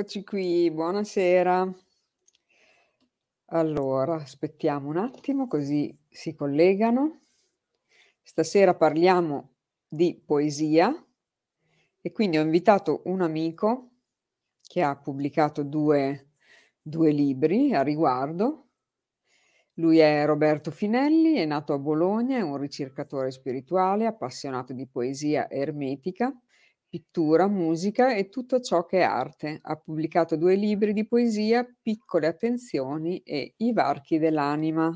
[0.00, 1.74] Eccoci qui, buonasera.
[3.48, 7.24] Allora, aspettiamo un attimo così si collegano.
[8.22, 9.56] Stasera parliamo
[9.86, 10.90] di poesia
[12.00, 13.90] e quindi ho invitato un amico
[14.62, 16.30] che ha pubblicato due,
[16.80, 18.68] due libri a riguardo.
[19.74, 25.50] Lui è Roberto Finelli, è nato a Bologna, è un ricercatore spirituale, appassionato di poesia
[25.50, 26.34] ermetica
[26.90, 29.60] pittura, musica e tutto ciò che è arte.
[29.62, 34.92] Ha pubblicato due libri di poesia, Piccole attenzioni e I varchi dell'anima.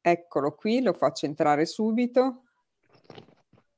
[0.00, 2.42] Eccolo qui, lo faccio entrare subito.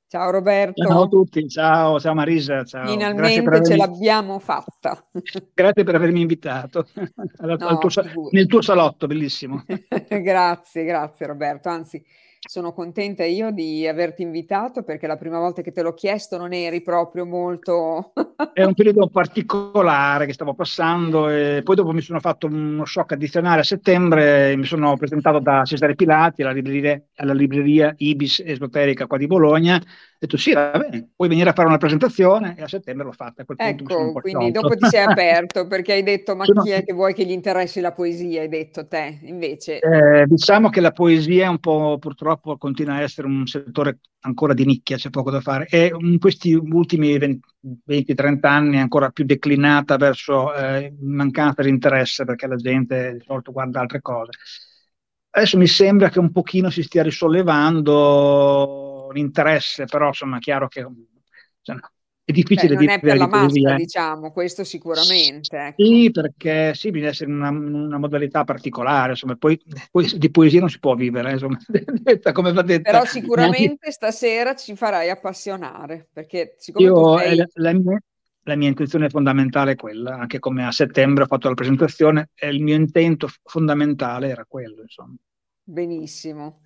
[0.09, 0.83] Ciao Roberto.
[0.83, 2.65] Ciao a tutti, ciao, ciao Marisa.
[2.65, 2.87] Ciao.
[2.87, 3.67] Finalmente avermi...
[3.67, 5.07] ce l'abbiamo fatta.
[5.53, 6.89] Grazie per avermi invitato
[7.41, 7.91] no, tuo,
[8.31, 9.63] nel tuo salotto, bellissimo.
[10.09, 11.69] grazie, grazie Roberto.
[11.69, 12.03] Anzi,
[12.41, 16.53] sono contenta io di averti invitato perché la prima volta che te l'ho chiesto non
[16.53, 18.13] eri proprio molto...
[18.53, 23.13] È un periodo particolare che stavo passando e poi dopo mi sono fatto uno shock
[23.13, 29.07] addizionale a settembre, mi sono presentato da Cesare Pilati alla libreria, alla libreria Ibis Esoterica
[29.07, 29.83] qua di Bologna
[30.19, 33.45] detto sì, va bene, puoi venire a fare una presentazione e a settembre l'ho fatta.
[33.57, 36.63] ecco, quindi dopo ti sei aperto perché hai detto ma Sono...
[36.63, 38.41] chi è che vuoi che gli interessi la poesia?
[38.41, 39.79] Hai detto te, invece.
[39.79, 44.55] Eh, diciamo che la poesia è un po' purtroppo continua a essere un settore ancora
[44.55, 49.25] di nicchia, c'è poco da fare e in questi ultimi 20-30 anni è ancora più
[49.25, 54.33] declinata verso eh, mancanza di interesse perché la gente di solito guarda altre cose.
[55.31, 60.87] Adesso mi sembra che un pochino si stia risollevando l'interesse, però insomma è chiaro che
[61.63, 61.77] cioè,
[62.29, 65.57] è difficile Beh, non è per la massa, diciamo, questo sicuramente.
[65.57, 65.83] Ecco.
[65.83, 69.59] Sì, perché sì, bisogna essere una, una modalità particolare, insomma, poi,
[69.91, 71.57] poi, di poesia non si può vivere, insomma,
[72.35, 72.91] come va detto.
[72.91, 73.91] Però sicuramente neanche...
[73.93, 77.37] stasera ci farai appassionare, perché siccome Io, sei...
[77.37, 77.99] la, la, mia,
[78.43, 82.49] la mia intuizione fondamentale è quella, anche come a settembre ho fatto la presentazione, e
[82.49, 85.17] il mio intento fondamentale era quello, insomma.
[85.63, 86.61] Benissimo.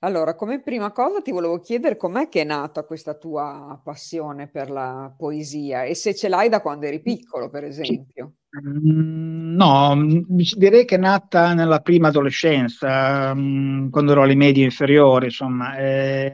[0.00, 4.70] Allora, come prima cosa ti volevo chiedere com'è che è nata questa tua passione per
[4.70, 8.34] la poesia e se ce l'hai da quando eri piccolo, per esempio.
[8.62, 10.20] Mm, no, mm,
[10.56, 16.32] direi che è nata nella prima adolescenza, mm, quando ero alle medie inferiori, insomma, e,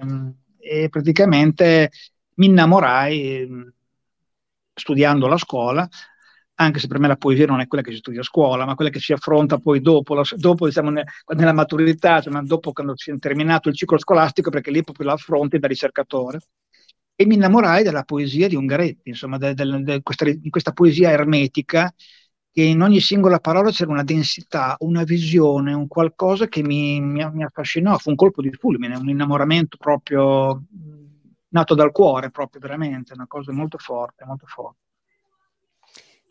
[0.58, 1.91] e praticamente
[2.35, 3.70] mi innamorai
[4.75, 5.88] studiando la scuola
[6.62, 8.75] anche se per me la poesia non è quella che si studia a scuola, ma
[8.75, 11.05] quella che si affronta poi dopo, la, dopo diciamo, ne,
[11.35, 15.12] nella maturità, cioè, dopo quando si è terminato il ciclo scolastico, perché lì proprio la
[15.14, 16.41] affronti da ricercatore.
[17.14, 21.93] E mi innamorai della poesia di Ungaretti, insomma, de questa, di questa poesia ermetica,
[22.50, 27.26] che in ogni singola parola c'era una densità, una visione, un qualcosa che mi, mi,
[27.32, 30.62] mi affascinò, fu un colpo di fulmine, un innamoramento proprio
[31.49, 34.81] nato dal cuore, proprio veramente, una cosa molto forte, molto forte.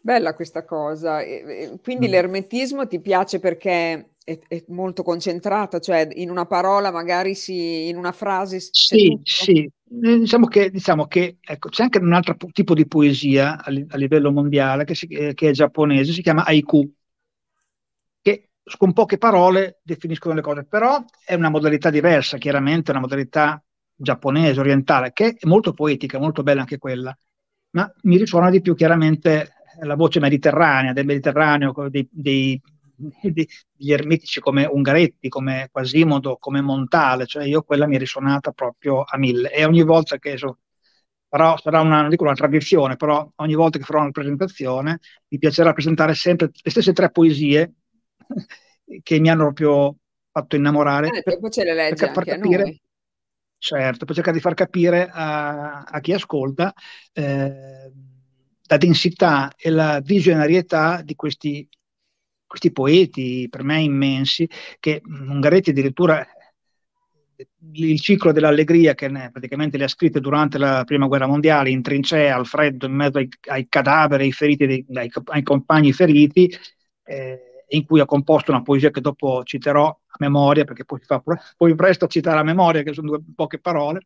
[0.02, 1.22] Bella questa cosa.
[1.22, 2.12] E, quindi mm.
[2.12, 7.98] l'ermetismo ti piace perché è, è, molto concentrato, cioè in una parola magari si, in
[7.98, 9.70] una frase Sì, sì.
[10.04, 13.98] Eh, diciamo che, diciamo che ecco, c'è anche un altro tipo di poesia a, a
[13.98, 16.90] livello mondiale che, si, eh, che, è giapponese, si chiama haiku,
[18.22, 23.62] che con poche parole definiscono le cose, però è una modalità diversa, chiaramente, una modalità
[23.96, 27.16] giapponese, orientale, che è molto poetica, molto bella anche quella,
[27.72, 32.62] ma mi risuona di più chiaramente la voce mediterranea, del Mediterraneo, dei, dei,
[33.22, 39.04] degli ermetici come Ungaretti, come Quasimodo, come Montale, cioè io quella mi è risuonata proprio
[39.04, 40.60] a mille e ogni volta che so,
[41.28, 45.74] farò, sarà una, dico una tradizione, però ogni volta che farò una presentazione mi piacerà
[45.74, 47.74] presentare sempre le stesse tre poesie
[49.02, 49.96] che mi hanno proprio
[50.32, 51.10] fatto innamorare.
[51.10, 52.82] Eh, per, ce le legge per far capire,
[53.64, 56.74] Certo, per cercare di far capire a, a chi ascolta
[57.14, 57.92] eh,
[58.72, 61.68] la densità e la visionarietà di questi,
[62.46, 64.48] questi poeti, per me immensi,
[64.80, 66.26] che Ungaretti addirittura
[67.74, 72.34] il ciclo dell'allegria che praticamente le ha scritte durante la prima guerra mondiale in trincea,
[72.34, 76.50] al freddo, in mezzo ai, ai cadaveri, ai, feriti, dei, ai, ai compagni feriti,
[77.04, 81.22] eh, in cui ha composto una poesia che dopo citerò a memoria, perché poi, fa,
[81.58, 84.06] poi presto a citare a memoria, che sono due poche parole,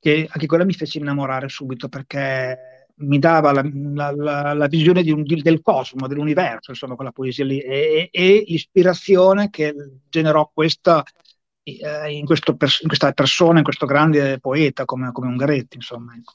[0.00, 5.08] che anche quella mi fece innamorare subito, perché mi dava la, la, la, la visione
[5.10, 9.74] un, del cosmo, dell'universo, insomma, quella poesia lì, e, e l'ispirazione che
[10.08, 11.02] generò questa,
[11.62, 16.14] eh, in, questo, in, questa persona, in questo grande poeta come, come Ungaretti, insomma.
[16.14, 16.34] Ecco.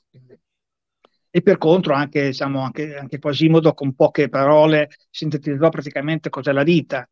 [1.33, 6.63] E per contro anche, diciamo, anche, anche Quasimodo con poche parole sintetizzò praticamente cos'è la
[6.63, 7.09] vita.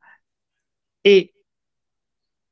[1.02, 1.34] E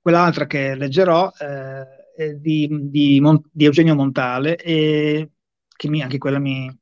[0.02, 3.22] quell'altra che leggerò eh, di, di,
[3.52, 5.30] di Eugenio Montale, e
[5.76, 6.74] che mi, anche quella mi,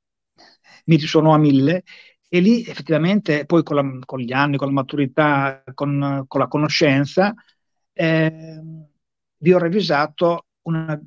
[0.85, 1.83] mi risuonò a mille,
[2.27, 6.47] e lì effettivamente poi con, la, con, gli anni, con la maturità, con, con la
[6.47, 7.33] conoscenza,
[7.93, 8.61] eh,
[9.37, 10.99] vi ho revisato una,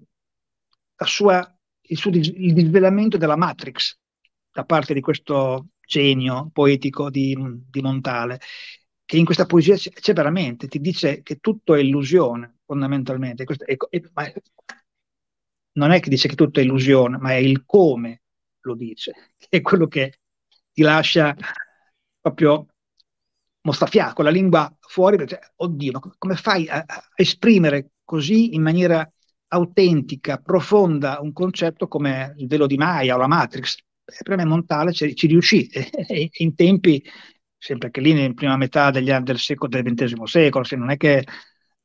[1.05, 3.99] sua, il, suo, il disvelamento della Matrix
[4.51, 7.37] da parte di questo genio poetico di,
[7.69, 8.41] di Montale,
[9.05, 13.45] che in questa poesia c'è, c'è, veramente, ti dice che tutto è illusione, fondamentalmente.
[13.45, 14.03] Questo, è, è,
[15.73, 18.23] non è che dice che tutto è illusione, ma è il come
[18.61, 20.21] lo dice, che è quello che
[20.73, 21.35] ti lascia
[22.21, 22.67] proprio
[23.63, 29.11] mostrafiaco, la lingua fuori, perché, oddio, come fai a, a esprimere così in maniera
[29.49, 33.77] autentica, profonda, un concetto come il velo di Maya o la Matrix?
[34.05, 35.69] Per me Montale ci, ci riuscì
[36.39, 37.03] in tempi,
[37.57, 40.97] sempre che lì nella prima metà degli del, secolo, del XX secolo, se non è
[40.97, 41.25] che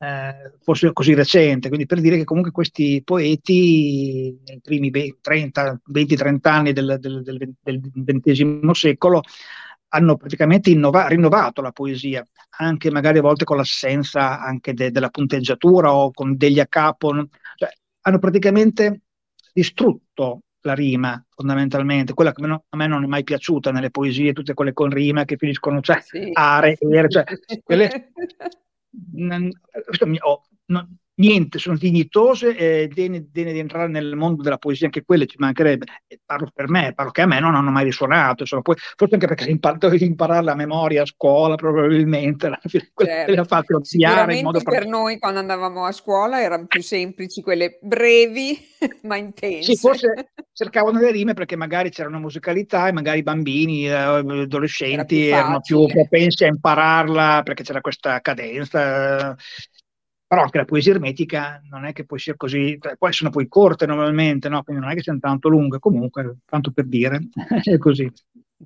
[0.03, 6.73] eh, fosse così recente, quindi per dire che comunque questi poeti nei primi 20-30 anni
[6.73, 9.21] del, del, del, del XX secolo
[9.89, 12.25] hanno praticamente innova- rinnovato la poesia,
[12.57, 17.13] anche magari a volte con l'assenza anche de- della punteggiatura o con degli a capo,
[17.55, 17.69] cioè,
[18.01, 19.01] hanno praticamente
[19.53, 24.53] distrutto la rima fondamentalmente, quella che a me non è mai piaciuta nelle poesie, tutte
[24.53, 26.29] quelle con rima che finiscono, cioè sì.
[26.33, 27.23] are, ere, cioè,
[27.63, 28.11] quelle
[28.93, 35.25] no, niente, sono dignitose e degne, degne, di entrare nel mondo della poesia, anche quelle
[35.25, 35.85] ci mancherebbe.
[36.07, 39.13] E parlo per me, parlo che a me non hanno mai risuonato, insomma, poi, forse
[39.15, 43.31] anche perché impar- dovevi imparare la memoria a scuola, probabilmente, certo.
[43.31, 47.41] le ha fatte Sicuramente in modo per noi quando andavamo a scuola erano più semplici,
[47.41, 48.57] quelle brevi
[49.03, 49.73] ma intense.
[49.73, 53.91] Sì, forse cercavano le rime perché magari c'era una musicalità e magari i bambini, eh,
[53.91, 59.35] adolescenti Era erano più propensi a impararla perché c'era questa cadenza
[60.33, 63.47] però anche la poesia ermetica non è che poi sia così, cioè, poi sono poi
[63.47, 64.63] corte normalmente, no?
[64.63, 67.29] quindi non è che siano tanto lunghe, comunque, tanto per dire,
[67.63, 68.11] è così.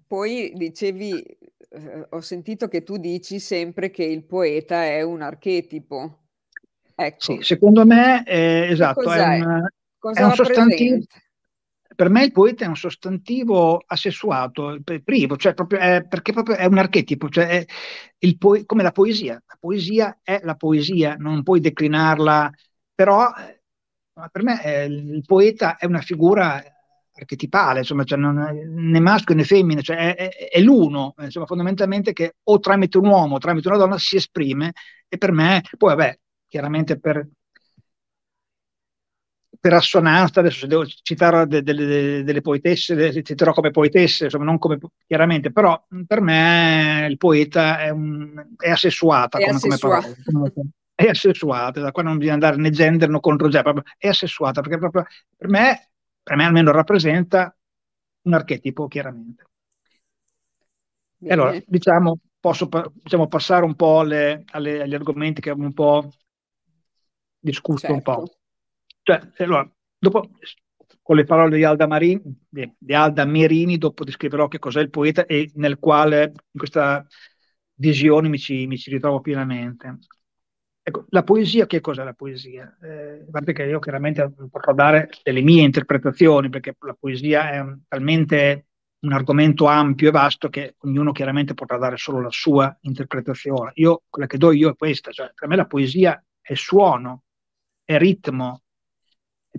[0.06, 1.22] Poi dicevi,
[1.70, 6.20] eh, ho sentito che tu dici sempre che il poeta è un archetipo.
[6.96, 7.34] Ecco.
[7.34, 9.68] Sì, secondo me, è, esatto, è un,
[10.14, 11.00] è un sostantivo
[11.98, 16.66] per me il poeta è un sostantivo assessuato, privo, cioè proprio è, perché proprio è
[16.66, 17.66] un archetipo, cioè
[18.38, 19.42] po- come la poesia.
[19.48, 22.52] La poesia è la poesia, non puoi declinarla,
[22.94, 23.62] però eh,
[24.32, 26.64] per me eh, il poeta è una figura
[27.14, 32.14] archetipale, insomma, cioè è né maschio né femmina, cioè è, è, è l'uno, insomma, fondamentalmente
[32.14, 34.74] che o tramite un uomo o tramite una donna si esprime
[35.08, 37.28] e per me, poi vabbè, chiaramente per
[39.60, 44.26] per assonanza, adesso se devo citare de, de, de, delle poetesse, le citerò come poetesse,
[44.26, 49.56] insomma non come chiaramente, però per me il poeta è, un, è assessuata è come,
[49.56, 50.08] assessuata.
[50.24, 50.70] come parola.
[50.94, 54.80] È assessuata, da qua non bisogna andare né gender né contro gender, è assessuata perché
[54.80, 55.92] proprio per me,
[56.24, 57.56] per me almeno rappresenta
[58.24, 59.44] un archetipo chiaramente.
[61.20, 65.74] E allora, diciamo, posso diciamo, passare un po' alle, alle, agli argomenti che abbiamo un
[65.74, 66.12] po'
[67.40, 67.94] discusso certo.
[67.94, 68.37] un po'.
[69.08, 70.30] Cioè, allora, dopo,
[71.02, 75.26] con le parole di Alda, Marini, di Alda Merini, dopo descriverò che cos'è il poeta
[75.26, 77.08] e nel quale in questa
[77.76, 80.00] visione mi ci, mi ci ritrovo pienamente.
[80.84, 82.78] Ecco, la poesia, che cos'è la poesia?
[82.82, 87.60] Eh, a parte che io chiaramente potrò dare delle mie interpretazioni, perché la poesia è
[87.60, 88.68] un, talmente
[89.06, 93.72] un argomento ampio e vasto che ognuno chiaramente potrà dare solo la sua interpretazione.
[93.76, 97.24] Io, quella che do io è questa, cioè per me la poesia è suono,
[97.86, 98.64] è ritmo,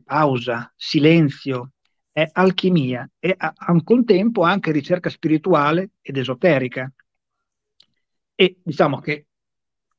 [0.02, 1.72] pausa, silenzio,
[2.12, 6.92] è alchimia e a, un contempo anche ricerca spirituale ed esoterica.
[8.34, 9.26] E diciamo che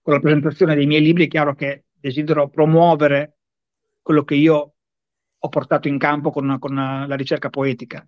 [0.02, 3.38] con la presentazione dei miei libri è chiaro che desidero promuovere
[4.02, 4.74] quello che io
[5.42, 8.04] ho portato in campo con, con la ricerca poetica,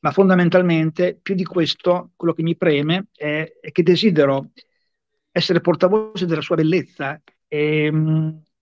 [0.00, 4.50] ma fondamentalmente più di questo quello che mi preme è, è che desidero
[5.30, 7.90] essere portavoce della sua bellezza e,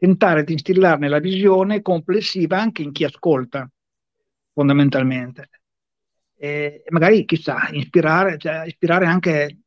[0.03, 3.71] tentare di instillarne la visione complessiva anche in chi ascolta,
[4.53, 5.49] fondamentalmente.
[6.37, 9.59] E magari, chissà, ispirare, cioè, ispirare anche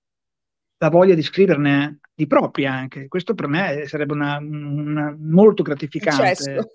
[0.78, 3.08] la voglia di scriverne di propria anche.
[3.08, 6.70] Questo per me sarebbe una, una molto gratificante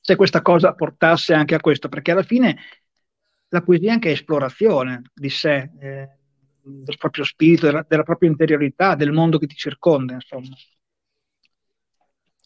[0.00, 2.56] se questa cosa portasse anche a questo, perché alla fine
[3.48, 6.08] la poesia è anche esplorazione di sé, eh,
[6.62, 10.54] del proprio spirito, della, della propria interiorità, del mondo che ti circonda, insomma.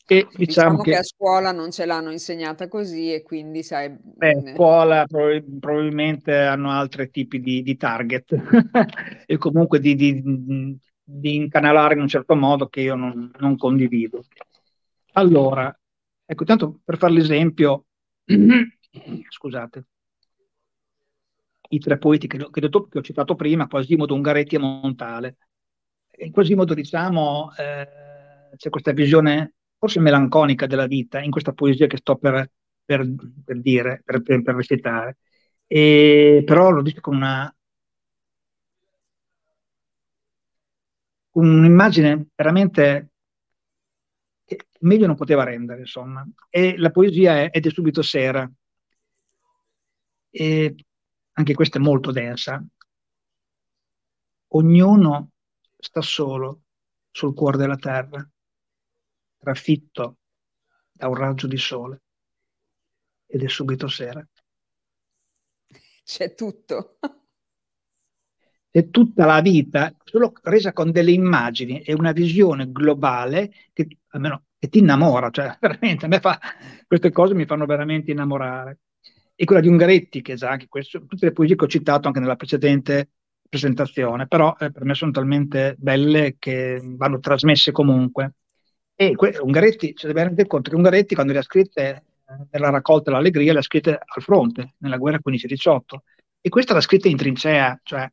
[0.05, 3.97] E diciamo, diciamo che, che, a scuola non ce l'hanno insegnata così e quindi sai...
[3.99, 8.35] Beh, a scuola prob- probabilmente hanno altri tipi di, di target
[9.27, 10.21] e comunque di, di,
[11.03, 14.25] di, incanalare in un certo modo che io non, non condivido.
[15.13, 15.75] Allora,
[16.25, 17.87] ecco, tanto per fare l'esempio,
[19.29, 19.87] scusate,
[21.69, 25.37] i tre poeti che, che, che ho citato prima, Quasimodo, Ungaretti e Montale.
[26.19, 31.97] In Quasimodo, diciamo, eh, c'è questa visione forse melanconica della vita in questa poesia che
[31.97, 32.49] sto per,
[32.85, 33.05] per,
[33.45, 35.19] per dire, per, per, recitare.
[35.67, 37.53] E, però lo dice con una
[41.33, 43.11] un'immagine veramente
[44.45, 46.25] che meglio non poteva rendere, insomma.
[46.49, 48.49] E la poesia è Ed è subito sera.
[50.31, 50.75] E
[51.33, 52.65] anche questa è molto densa.
[54.55, 55.31] Ognuno
[55.77, 56.63] sta solo
[57.11, 58.25] sul cuore della terra,
[59.43, 60.19] trafitto
[60.93, 62.03] da un raggio di sole.
[63.27, 64.25] Ed è subito sera.
[66.05, 66.99] C'è tutto
[68.73, 74.45] è tutta la vita solo resa con delle immagini e una visione globale che almeno
[74.59, 76.41] che ti innamora, cioè veramente a me fa,
[76.87, 78.79] queste cose mi fanno veramente innamorare.
[79.35, 82.21] E quella di Ungaretti, che già anche questo, tutte le poesie che ho citato anche
[82.21, 83.11] nella precedente
[83.47, 88.35] presentazione, però eh, per me sono talmente belle che vanno trasmesse comunque.
[88.95, 92.71] E que- Ungaretti, ci deve rendere conto che Ungaretti quando le ha scritte eh, nella
[92.71, 96.05] raccolta l'allegria, le ha scritte al fronte, nella guerra 15-18.
[96.41, 98.11] E questa l'ha scritta in trincea, cioè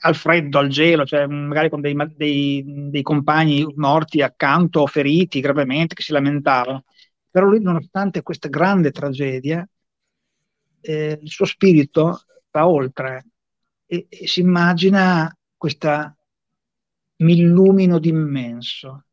[0.00, 5.40] al freddo, al gelo, cioè magari con dei, dei, dei compagni morti accanto o feriti
[5.40, 6.84] gravemente che si lamentavano.
[7.30, 9.66] Però lui, nonostante questa grande tragedia,
[10.80, 13.26] eh, il suo spirito va oltre
[13.86, 16.14] e, e si immagina questa
[17.18, 19.04] mi illumino d'immenso,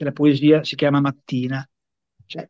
[0.00, 1.68] che la poesia si chiama Mattina.
[2.24, 2.48] Cioè,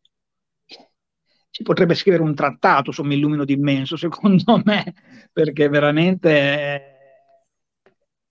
[1.50, 4.94] si potrebbe scrivere un trattato su mi illumino d'immenso, secondo me,
[5.32, 6.84] perché veramente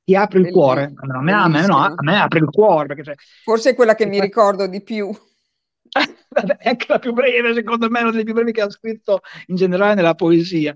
[0.06, 0.94] ti apre il cuore.
[0.96, 2.88] A me, a, me, no, a me, apre il cuore.
[2.88, 5.10] Perché, cioè, Forse è quella che mi ricordo di più.
[6.58, 9.58] è anche la più breve, secondo me, una delle più brevi che ha scritto in
[9.58, 10.74] generale nella poesia.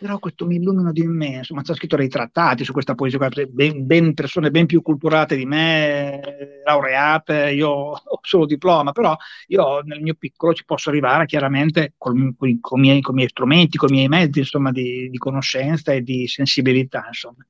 [0.00, 3.18] Però questo mi illumina di immenso, ma ha scritto dei trattati su questa poesia,
[3.50, 9.14] ben, ben, persone ben più culturate di me, laureate, io ho solo diploma, però
[9.48, 13.16] io nel mio piccolo ci posso arrivare chiaramente con, con, con, i, miei, con i
[13.16, 17.04] miei strumenti, con i miei mezzi insomma, di, di conoscenza e di sensibilità.
[17.06, 17.46] Insomma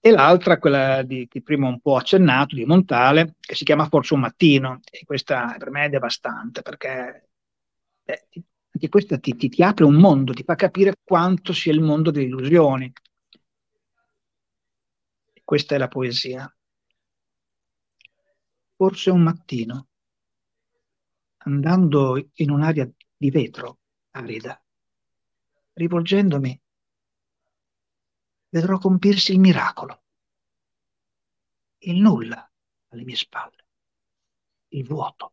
[0.00, 4.14] e l'altra, quella di, che prima un po' accennato, di Montale, che si chiama Forse
[4.14, 7.28] un mattino, e questa per me è devastante perché
[8.04, 8.26] eh,
[8.78, 12.12] anche questa ti, ti, ti, apre un mondo, ti fa capire quanto sia il mondo
[12.12, 12.92] delle illusioni.
[15.42, 16.56] Questa è la poesia.
[18.76, 19.88] Forse un mattino,
[21.38, 23.80] andando in un'aria di vetro
[24.12, 24.62] arida,
[25.72, 26.62] rivolgendomi
[28.50, 30.04] vedrò compirsi il miracolo.
[31.78, 32.48] Il nulla
[32.90, 33.66] alle mie spalle,
[34.68, 35.32] il vuoto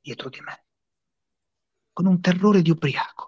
[0.00, 0.63] dietro di me,
[1.94, 3.26] con un terrore di ubriaco.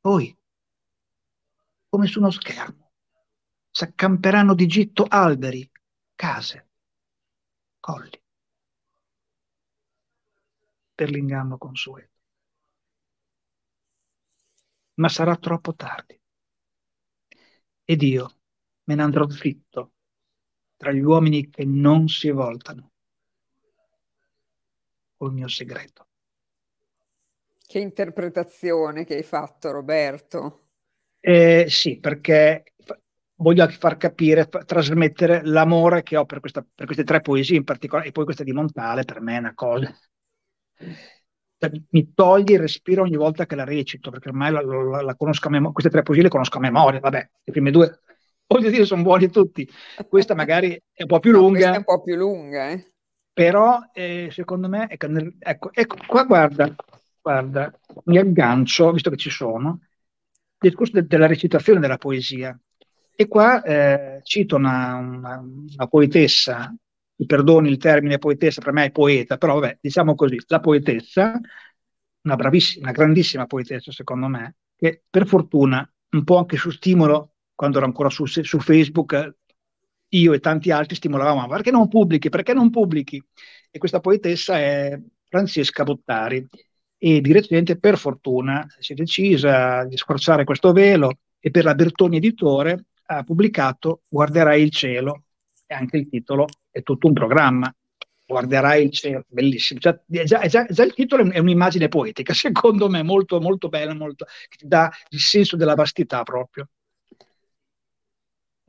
[0.00, 0.36] Poi,
[1.88, 2.90] come su uno schermo,
[3.70, 5.70] s'accamperanno di gitto alberi,
[6.16, 6.68] case,
[7.78, 8.20] colli,
[10.92, 12.18] per l'inganno consueto
[14.98, 16.20] ma sarà troppo tardi.
[17.84, 18.40] Ed io
[18.84, 19.94] me ne andrò zitto
[20.76, 22.87] tra gli uomini che non si voltano
[25.18, 26.06] col mio segreto.
[27.66, 30.68] Che interpretazione che hai fatto, Roberto.
[31.20, 32.72] Eh, sì, perché
[33.34, 37.64] voglio far capire, far trasmettere l'amore che ho per, questa, per, queste tre poesie in
[37.64, 39.94] particolare, e poi questa di Montale per me è una cosa
[41.58, 45.16] cioè, mi toglie il respiro ogni volta che la recito, perché ormai la, la, la
[45.16, 48.00] conosco a memoria, queste tre poesie le conosco a memoria, vabbè, le prime due,
[48.46, 49.68] voglio dire, sono buoni tutti.
[50.08, 51.58] Questa magari è un po' più no, lunga.
[51.58, 52.86] Questa è un po' più lunga, eh.
[53.38, 55.06] Però, eh, secondo me, ecco,
[55.38, 56.74] ecco, ecco, qua guarda,
[57.20, 57.72] guarda,
[58.06, 62.58] mi aggancio, visto che ci sono, il discorso de- della recitazione della poesia.
[63.14, 66.74] E qua eh, cito una, una, una poetessa
[67.20, 71.40] mi perdoni il termine poetessa, per me è poeta, però vabbè, diciamo così, la poetessa,
[72.22, 77.34] una bravissima, una grandissima poetessa secondo me, che per fortuna, un po' anche su stimolo,
[77.54, 79.36] quando ero ancora su, su Facebook,
[80.10, 83.22] io e tanti altri stimolavamo, perché non pubblichi, perché non pubblichi?
[83.70, 84.98] E questa poetessa è
[85.28, 86.46] Francesca Bottari
[86.96, 91.74] e di recente, per fortuna, si è decisa di squarciare questo velo e per la
[91.74, 95.22] Bertoni Editore ha pubblicato Guarderai il cielo,
[95.66, 97.72] e anche il titolo è tutto un programma.
[98.26, 99.80] Guarderai il cielo, bellissimo.
[99.80, 104.26] Già, già, già, già, il titolo è un'immagine poetica, secondo me, molto, molto bella, molto,
[104.48, 106.68] che ti dà il senso della vastità proprio.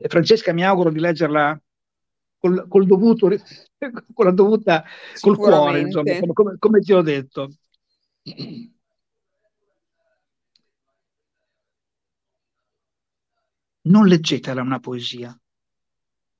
[0.02, 1.60] E Francesca, mi auguro di leggerla
[2.38, 3.28] col, col dovuto,
[4.14, 4.84] con la dovuta,
[5.20, 7.50] col cuore, insomma, come, come, come ti ho detto.
[13.82, 15.36] non leggetela una poesia,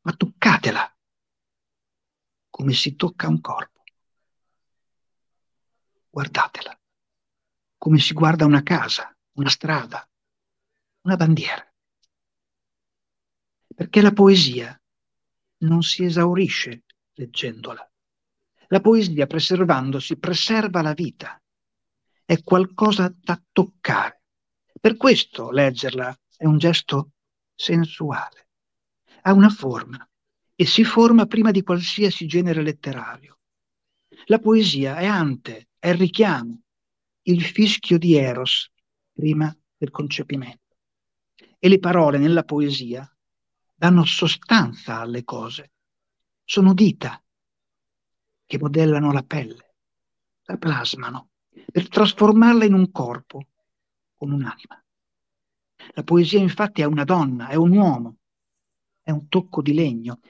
[0.02, 0.96] ma toccatela
[2.50, 3.82] come si tocca un corpo.
[6.10, 6.80] Guardatela
[7.80, 10.06] come si guarda una casa, una strada,
[11.06, 11.69] una bandiera.
[13.80, 14.78] Perché la poesia
[15.60, 16.82] non si esaurisce
[17.14, 17.90] leggendola.
[18.66, 21.42] La poesia, preservandosi, preserva la vita.
[22.22, 24.24] È qualcosa da toccare.
[24.78, 27.12] Per questo leggerla è un gesto
[27.54, 28.48] sensuale.
[29.22, 30.06] Ha una forma
[30.54, 33.38] e si forma prima di qualsiasi genere letterario.
[34.26, 36.64] La poesia è ante, è il richiamo,
[37.22, 38.70] il fischio di Eros
[39.10, 40.76] prima del concepimento.
[41.58, 43.10] E le parole nella poesia
[43.80, 45.72] danno sostanza alle cose,
[46.44, 47.18] sono dita
[48.44, 49.74] che modellano la pelle,
[50.42, 51.30] la plasmano,
[51.72, 53.46] per trasformarla in un corpo
[54.16, 54.84] con un'anima.
[55.94, 58.16] La poesia infatti è una donna, è un uomo,
[59.00, 60.20] è un tocco di legno,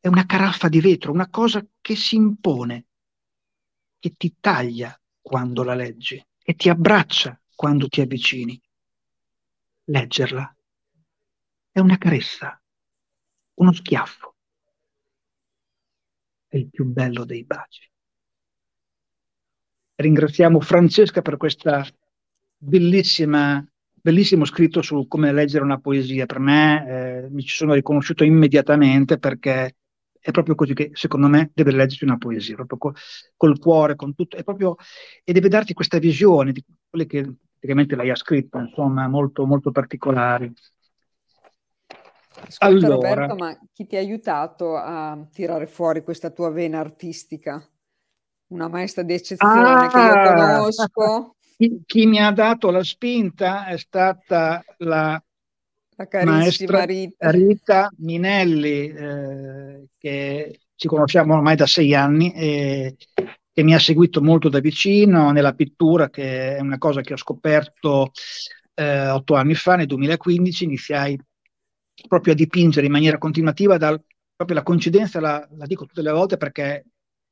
[0.00, 2.86] è una caraffa di vetro, una cosa che si impone,
[4.00, 8.60] che ti taglia quando la leggi e ti abbraccia quando ti avvicini.
[9.84, 10.56] Leggerla
[11.70, 12.60] è una carezza,
[13.58, 14.34] uno schiaffo.
[16.46, 17.88] È il più bello dei baci.
[19.96, 21.84] Ringraziamo Francesca per questa
[22.56, 26.26] bellissima, bellissimo scritto su come leggere una poesia.
[26.26, 29.74] Per me eh, mi ci sono riconosciuto immediatamente perché
[30.20, 32.94] è proprio così che secondo me deve leggersi una poesia, proprio col,
[33.36, 34.76] col cuore, con tutto, proprio,
[35.24, 39.72] e deve darti questa visione di quelle che praticamente lei ha scritto, insomma, molto, molto
[39.72, 40.52] particolari.
[42.46, 47.66] Ascolta allora, Roberto, ma chi ti ha aiutato a tirare fuori questa tua vena artistica?
[48.48, 50.34] Una maestra di eccezione ah, che io ah!
[50.34, 51.36] conosco.
[51.56, 55.20] Chi, chi, mi ha dato la spinta è stata la
[55.98, 57.30] la carissima Rita.
[57.30, 62.96] Rita Minelli, eh, che ci conosciamo ormai da sei anni e
[63.52, 67.16] che mi ha seguito molto da vicino nella pittura, che è una cosa che ho
[67.16, 68.12] scoperto
[68.74, 71.18] eh, otto anni fa, nel 2015, iniziai
[72.06, 74.02] proprio a dipingere in maniera continuativa, dal,
[74.34, 76.84] proprio la coincidenza la, la dico tutte le volte perché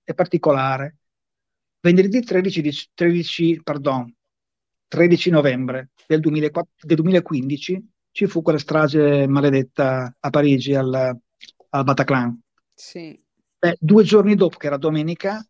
[0.03, 0.97] è particolare.
[1.81, 4.13] Venerdì 13, 13, pardon,
[4.89, 11.17] 13 novembre del, 2004, del 2015 ci fu quella strage maledetta a Parigi al,
[11.69, 12.41] al Bataclan.
[12.75, 13.21] Sì.
[13.59, 15.47] Beh, due giorni dopo, che era domenica,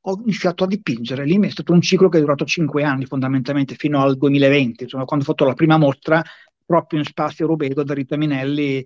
[0.00, 1.24] ho iniziato a dipingere.
[1.24, 5.04] Lì è stato un ciclo che è durato cinque anni fondamentalmente, fino al 2020, insomma,
[5.04, 6.22] quando ho fatto la prima mostra
[6.66, 8.84] proprio in Spazio Rubedo da Rita Minelli,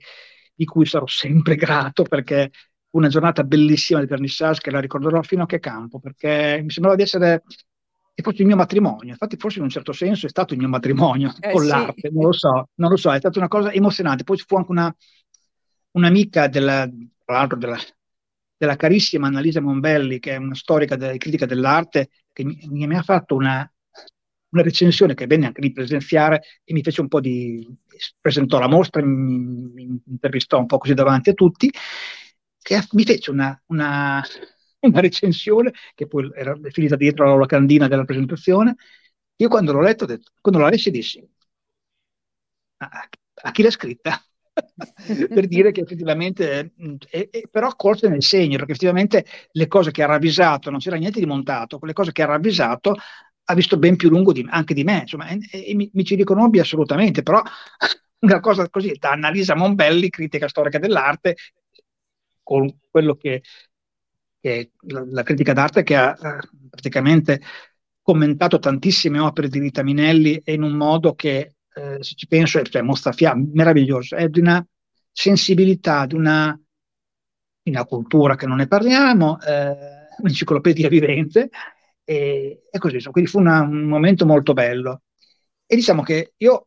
[0.54, 2.50] di cui sarò sempre grato perché
[2.90, 6.96] una giornata bellissima di vernissage che la ricorderò fino a che campo, perché mi sembrava
[6.96, 7.42] di essere
[8.20, 10.68] e forse il mio matrimonio, infatti forse in un certo senso è stato il mio
[10.68, 11.68] matrimonio eh, con sì.
[11.68, 14.24] l'arte, non lo so, non lo so, è stata una cosa emozionante.
[14.24, 14.94] Poi ci fu anche una,
[15.92, 16.86] un'amica della,
[17.24, 17.78] tra l'altro della,
[18.56, 23.02] della carissima Annalisa Monbelli, che è una storica e critica dell'arte, che mi, mi, ha
[23.02, 23.70] fatto una,
[24.50, 27.66] una recensione che venne anche lì presenziare e mi fece un po' di...
[28.20, 31.70] presentò la mostra, mi, mi intervistò un po' così davanti a tutti,
[32.62, 34.22] che mi fece una, una
[34.80, 38.76] una recensione che poi era finita dietro la locandina della presentazione.
[39.36, 41.26] Io quando l'ho letto, detto, quando la lessi dissi,
[42.78, 43.08] a,
[43.42, 44.22] a chi l'ha scritta?
[45.32, 46.72] per dire che effettivamente,
[47.10, 50.96] eh, eh, però colse nel segno, perché effettivamente le cose che ha ravvisato, non c'era
[50.96, 52.96] niente di montato, quelle cose che ha ravvisato
[53.50, 56.14] ha visto ben più lungo di, anche di me, insomma, e, e mi, mi, ci
[56.14, 57.42] riconobbi assolutamente, però
[58.20, 61.36] una cosa così, da Annalisa Monbelli, critica storica dell'arte,
[62.42, 63.42] con quello che
[64.40, 66.38] che la, la critica d'arte che ha eh,
[66.70, 67.40] praticamente
[68.00, 72.58] commentato tantissime opere di Rita Minelli e in un modo che, eh, se ci penso,
[72.58, 74.66] è cioè, Mostafia, meraviglioso, è di una
[75.12, 76.58] sensibilità, di una,
[77.62, 79.76] di una cultura che non ne parliamo, eh,
[80.18, 81.50] un'enciclopedia vivente,
[82.10, 85.02] e, e così, quindi fu una, un momento molto bello.
[85.64, 86.66] E diciamo che io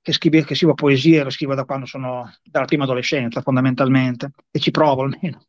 [0.00, 4.58] che, scrivo, che scrivo poesie, lo scrivo da quando sono, dalla prima adolescenza fondamentalmente, e
[4.58, 5.42] ci provo almeno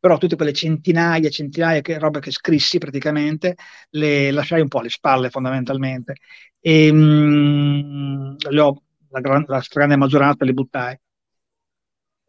[0.00, 3.56] però tutte quelle centinaia e centinaia di robe che scrissi praticamente
[3.90, 6.14] le lasciai un po' alle spalle fondamentalmente
[6.60, 10.96] e mh, mm, ho, la, gran, la stragrande maggioranza le buttai.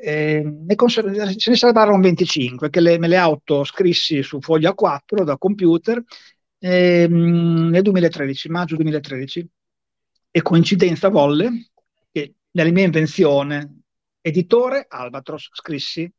[0.02, 5.26] E, ne conser- ce ne salvarono 25 che le, me le autoscrissi su foglia 4
[5.26, 6.02] da computer
[6.58, 9.46] e, mh, mm, nel 2013, maggio 2013
[10.32, 11.72] e coincidenza volle
[12.12, 13.82] che nella mia invenzione
[14.22, 16.10] editore Albatros scrissi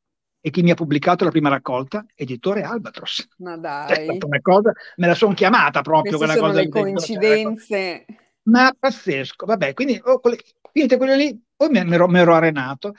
[0.43, 2.05] e chi mi ha pubblicato la prima raccolta?
[2.15, 3.29] Editore Albatros.
[3.39, 4.19] Ma dai.
[4.21, 6.61] Una cosa, me la sono chiamata proprio Queste quella sono cosa.
[6.61, 8.05] le coincidenze.
[8.43, 10.39] Ma pazzesco, vabbè, quindi oh, quelle,
[10.73, 12.95] finite quelle lì, Poi mi, ero, mi ero arenato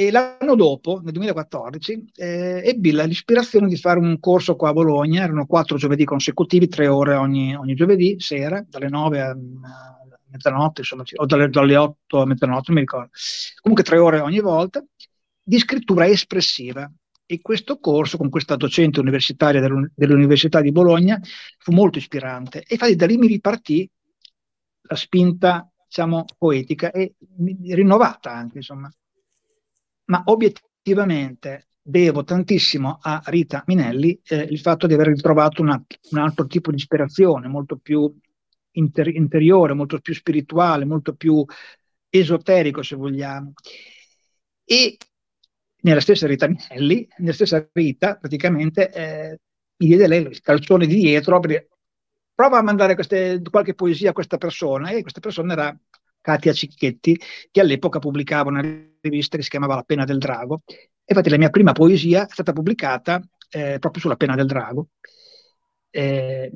[0.00, 5.24] e l'anno dopo, nel 2014, eh, ebbi l'ispirazione di fare un corso qua a Bologna,
[5.24, 9.36] erano quattro giovedì consecutivi, tre ore ogni, ogni giovedì sera, dalle 9 a,
[10.30, 13.10] mezzanotte, insomma, o dalle, dalle 8 a mezzanotte, non mi ricordo.
[13.60, 14.82] Comunque tre ore ogni volta,
[15.42, 16.90] di scrittura espressiva.
[17.26, 21.20] E questo corso, con questa docente universitaria dell'Università di Bologna,
[21.58, 22.60] fu molto ispirante.
[22.60, 23.86] E infatti da lì mi ripartì
[24.80, 27.16] la spinta, diciamo, poetica e
[27.68, 28.90] rinnovata anche, insomma
[30.10, 36.18] ma obiettivamente devo tantissimo a Rita Minelli eh, il fatto di aver ritrovato una, un
[36.18, 38.12] altro tipo di ispirazione, molto più
[38.72, 41.44] inter- interiore, molto più spirituale, molto più
[42.08, 43.52] esoterico, se vogliamo.
[44.64, 44.96] E
[45.82, 49.38] nella stessa Rita Minelli, nella stessa Rita, praticamente eh,
[49.76, 51.40] mi diede lei il calcione di dietro,
[52.34, 55.80] prova a mandare queste, qualche poesia a questa persona, e questa persona era
[56.20, 57.18] Katia Cicchetti,
[57.50, 58.62] che all'epoca pubblicava una
[59.00, 60.62] rivista che si chiamava La Pena del Drago.
[61.04, 64.88] Infatti la mia prima poesia è stata pubblicata eh, proprio sulla Pena del Drago.
[65.90, 66.52] Eh,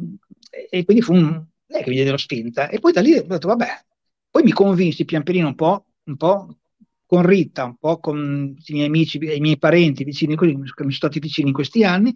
[0.70, 2.68] e quindi fu un, lei che mi diede la spinta.
[2.68, 3.84] E poi da lì ho detto, vabbè,
[4.30, 6.58] poi mi convinsi pian pianino un po', un po'
[7.06, 10.90] con Rita, un po' con i miei amici, i miei parenti vicini, che mi sono
[10.90, 12.12] stati vicini in questi anni,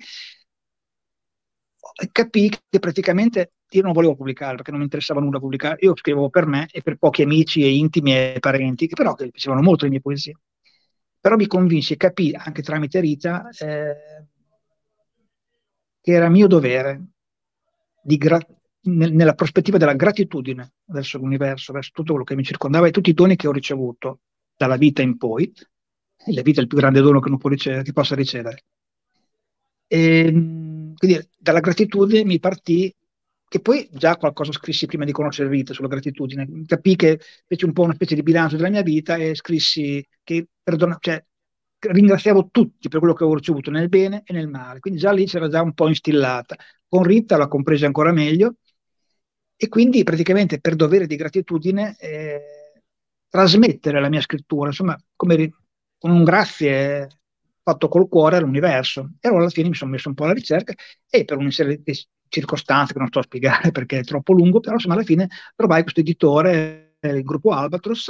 [2.13, 6.31] capì che praticamente io non volevo pubblicare perché non mi interessava nulla pubblicare, io scrivevo
[6.31, 9.85] per me e per pochi amici e intimi e parenti, che però che piacevano molto
[9.85, 10.35] le mie poesie.
[11.21, 14.27] Però mi convinsi e capì anche tramite Rita eh,
[16.01, 17.09] che era mio dovere
[18.03, 18.39] gra-
[18.83, 23.11] nel, nella prospettiva della gratitudine verso l'universo, verso tutto quello che mi circondava e tutti
[23.11, 24.21] i doni che ho ricevuto
[24.57, 25.53] dalla vita in poi.
[26.25, 28.65] E la vita è il più grande dono che, ricevere, che possa ricevere.
[29.91, 30.58] E, ehm,
[30.99, 32.95] quindi dalla gratitudine mi partì
[33.49, 37.73] che poi già qualcosa scrissi prima di conoscere Rita sulla gratitudine, capì che feci un
[37.73, 41.25] po' una specie di bilancio della mia vita e scrissi che perdona, cioè,
[41.79, 45.25] ringraziavo tutti per quello che avevo ricevuto nel bene e nel male, quindi già lì
[45.25, 46.57] c'era già un po' instillata.
[46.87, 48.57] Con Rita l'ho compresa ancora meglio.
[49.61, 52.41] E quindi praticamente per dovere di gratitudine eh,
[53.29, 55.53] trasmettere la mia scrittura, insomma, come
[55.99, 57.09] con un grazie
[57.69, 59.13] fatto col cuore all'universo.
[59.21, 60.73] E allora alla fine mi sono messo un po' alla ricerca
[61.09, 61.93] e per una serie di
[62.29, 65.83] circostanze che non sto a spiegare perché è troppo lungo, però insomma alla fine trovai
[65.83, 68.09] questo editore, il gruppo Albatros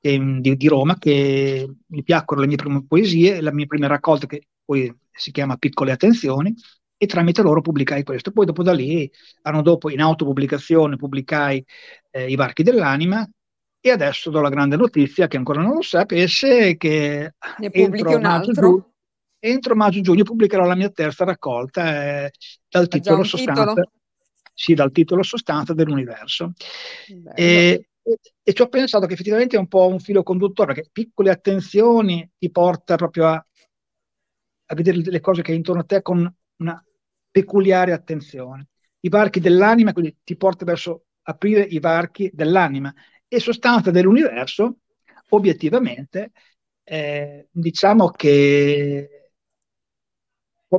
[0.00, 4.26] eh, di, di, Roma, che mi piacquero le mie prime poesie, la mia prima raccolta
[4.26, 6.54] che poi si chiama Piccole Attenzioni,
[6.98, 8.30] e tramite loro pubblicai questo.
[8.30, 9.10] Poi dopo da lì,
[9.42, 11.62] anno dopo, in autopubblicazione, pubblicai
[12.10, 13.28] eh, I Varchi dell'Anima,
[13.88, 18.92] e adesso do la grande notizia che ancora non lo sapesse che un altro
[19.38, 22.32] entro maggio-giugno pubblicherò la mia terza raccolta eh,
[22.68, 23.90] dal, titolo sostanza, titolo?
[24.52, 26.52] Sì, dal titolo Sostanza dell'universo.
[27.34, 30.88] E, e, e, ci ho pensato che effettivamente è un po' un filo conduttore, perché
[30.90, 33.46] piccole attenzioni ti porta proprio a,
[34.66, 36.84] a vedere le cose che hai intorno a te con una
[37.30, 38.68] peculiare attenzione.
[39.00, 42.92] I varchi dell'anima, quindi ti porta verso aprire i varchi dell'anima
[43.28, 44.78] e sostanza dell'universo,
[45.30, 46.32] obiettivamente,
[46.84, 49.30] eh, diciamo che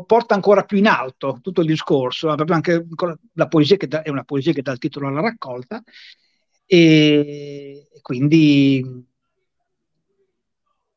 [0.06, 2.86] porta ancora più in alto tutto il discorso, proprio anche
[3.34, 5.82] la poesia che da, è una poesia che dà il titolo alla raccolta
[6.66, 9.06] e quindi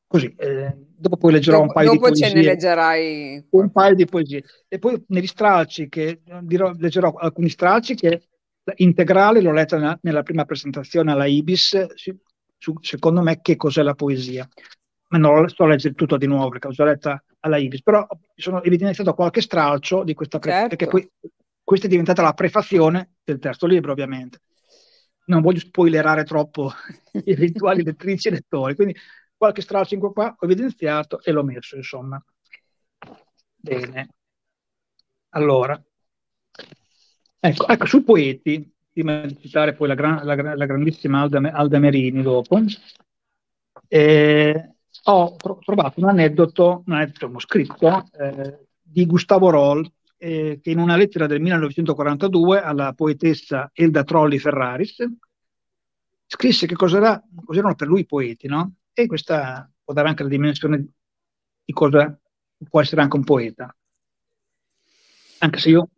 [0.07, 3.71] così eh, dopo poi leggerò dopo, un paio di poesie dopo ce ne leggerai un
[3.71, 4.45] paio di poesie.
[4.69, 8.23] E poi negli stralci che dirò, leggerò alcuni stralci che
[8.77, 12.17] integrale l'ho letta nella, nella prima presentazione alla Ibis su,
[12.57, 14.49] su, secondo me che cos'è la poesia
[15.11, 18.07] ma non sto a leggere tutto di nuovo perché ho già letta alla Ibis, però
[18.35, 20.69] sono evidenziato qualche stralcio di questa pre- certo.
[20.69, 21.11] perché poi
[21.63, 24.43] questa è diventata la prefazione del terzo libro, ovviamente.
[25.27, 26.73] Non voglio spoilerare troppo
[27.13, 28.97] gli eventuali lettrici e lettori, quindi
[29.37, 32.23] qualche stralcio in qua ho evidenziato e l'ho messo, insomma.
[33.57, 34.09] Bene.
[35.31, 35.81] Allora,
[37.41, 41.79] ecco, ecco sui poeti, prima di citare poi la, gran, la, la grandissima Alda, Alda
[41.79, 42.61] Merini dopo,
[43.89, 44.75] eh,
[45.05, 50.97] ho trovato un aneddoto, un aneddoto scritto eh, di Gustavo Roll, eh, che in una
[50.97, 54.97] lettera del 1942 alla poetessa Elda Trolli Ferraris
[56.27, 58.75] scrisse che cos'era, cos'erano per lui i poeti, no?
[58.93, 60.87] E questa può dare anche la dimensione
[61.65, 62.17] di cosa
[62.69, 63.75] può essere anche un poeta.
[65.39, 65.89] Anche se io,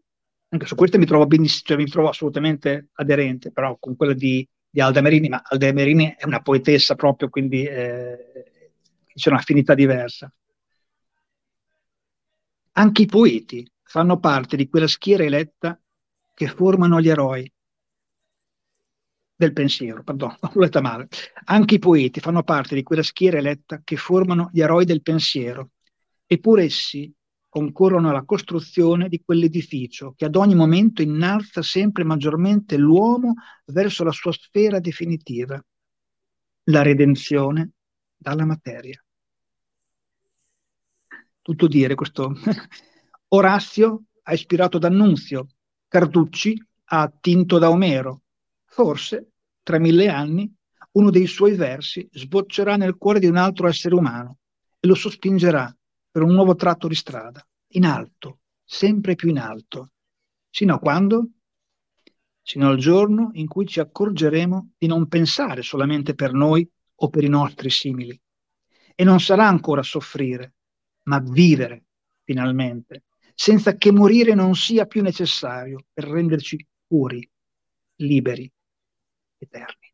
[0.53, 4.47] anche su queste mi trovo benissimo, cioè mi trovo assolutamente aderente, però con quella di,
[4.69, 8.61] di Alda Merini, ma Alda Merini è una poetessa proprio, quindi eh,
[9.15, 10.31] c'è un'affinità diversa.
[12.73, 15.81] Anche i poeti fanno parte di quella schiera eletta
[16.35, 17.51] che formano gli eroi.
[19.35, 21.09] del pensiero, perdono, l'ho letta male.
[21.45, 25.71] Anche i poeti fanno parte di quella schiera eletta che formano gli eroi del pensiero,
[26.27, 27.13] eppure essi
[27.53, 33.35] concorrono alla costruzione di quell'edificio che ad ogni momento innalza sempre maggiormente l'uomo
[33.67, 35.63] verso la sua sfera definitiva,
[36.71, 37.73] la redenzione
[38.17, 39.05] dalla materia.
[41.43, 42.33] Tutto dire questo.
[43.29, 45.49] Orazio ha ispirato D'Annunzio,
[45.89, 48.23] Carducci ha attinto da Omero.
[48.65, 50.51] Forse, tra mille anni,
[50.93, 54.39] uno dei suoi versi sboccerà nel cuore di un altro essere umano
[54.81, 55.71] e lo sospingerà
[56.13, 59.93] per un nuovo tratto di strada, in alto, sempre più in alto.
[60.51, 61.31] Sino a quando?
[62.43, 67.25] Sino al giorno in cui ci accorgeremo di non pensare solamente per noi o per
[67.25, 68.21] i nostri simili.
[68.95, 70.55] E non sarà ancora soffrire,
[71.05, 71.87] ma vivere
[72.25, 77.27] finalmente, senza che morire non sia più necessario per renderci puri,
[77.97, 78.53] liberi,
[79.39, 79.92] eterni.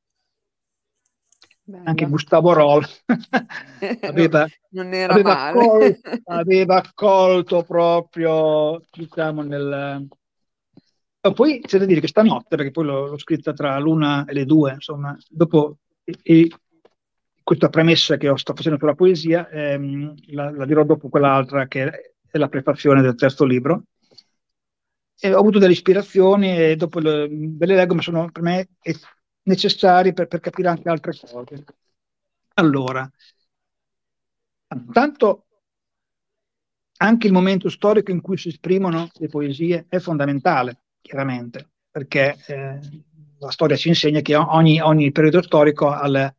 [1.69, 1.83] Bello.
[1.85, 2.83] Anche Gustavo Roll
[4.01, 10.09] aveva, aveva, colto, aveva, colto, proprio, diciamo, nel...
[11.21, 14.33] Oh, poi c'è da dire che stanotte, perché poi l'ho, l'ho scritta tra l'una e
[14.33, 16.51] le due, insomma, dopo e, e
[17.43, 22.39] questa premessa che sto facendo sulla poesia, ehm, la, la dirò dopo quell'altra che è
[22.39, 23.83] la prefazione del terzo libro.
[25.21, 28.69] E ho avuto delle ispirazioni e dopo le, ve le leggo, ma sono per me
[29.49, 31.65] necessari per, per capire anche altre cose.
[32.55, 33.11] Allora,
[34.75, 35.47] intanto
[36.99, 42.79] anche il momento storico in cui si esprimono le poesie è fondamentale, chiaramente, perché eh,
[43.39, 46.35] la storia ci insegna che ogni, ogni periodo storico al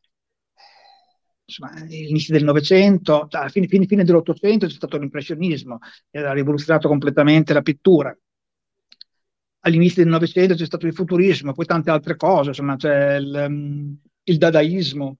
[1.61, 5.79] all'inizio del Novecento, alla fine, fine, fine dell'Ottocento c'è stato l'impressionismo,
[6.11, 8.15] che ha rivoluzionato completamente la pittura
[9.61, 13.97] all'inizio del Novecento c'è stato il futurismo, poi tante altre cose, insomma c'è il, um,
[14.23, 15.17] il dadaismo,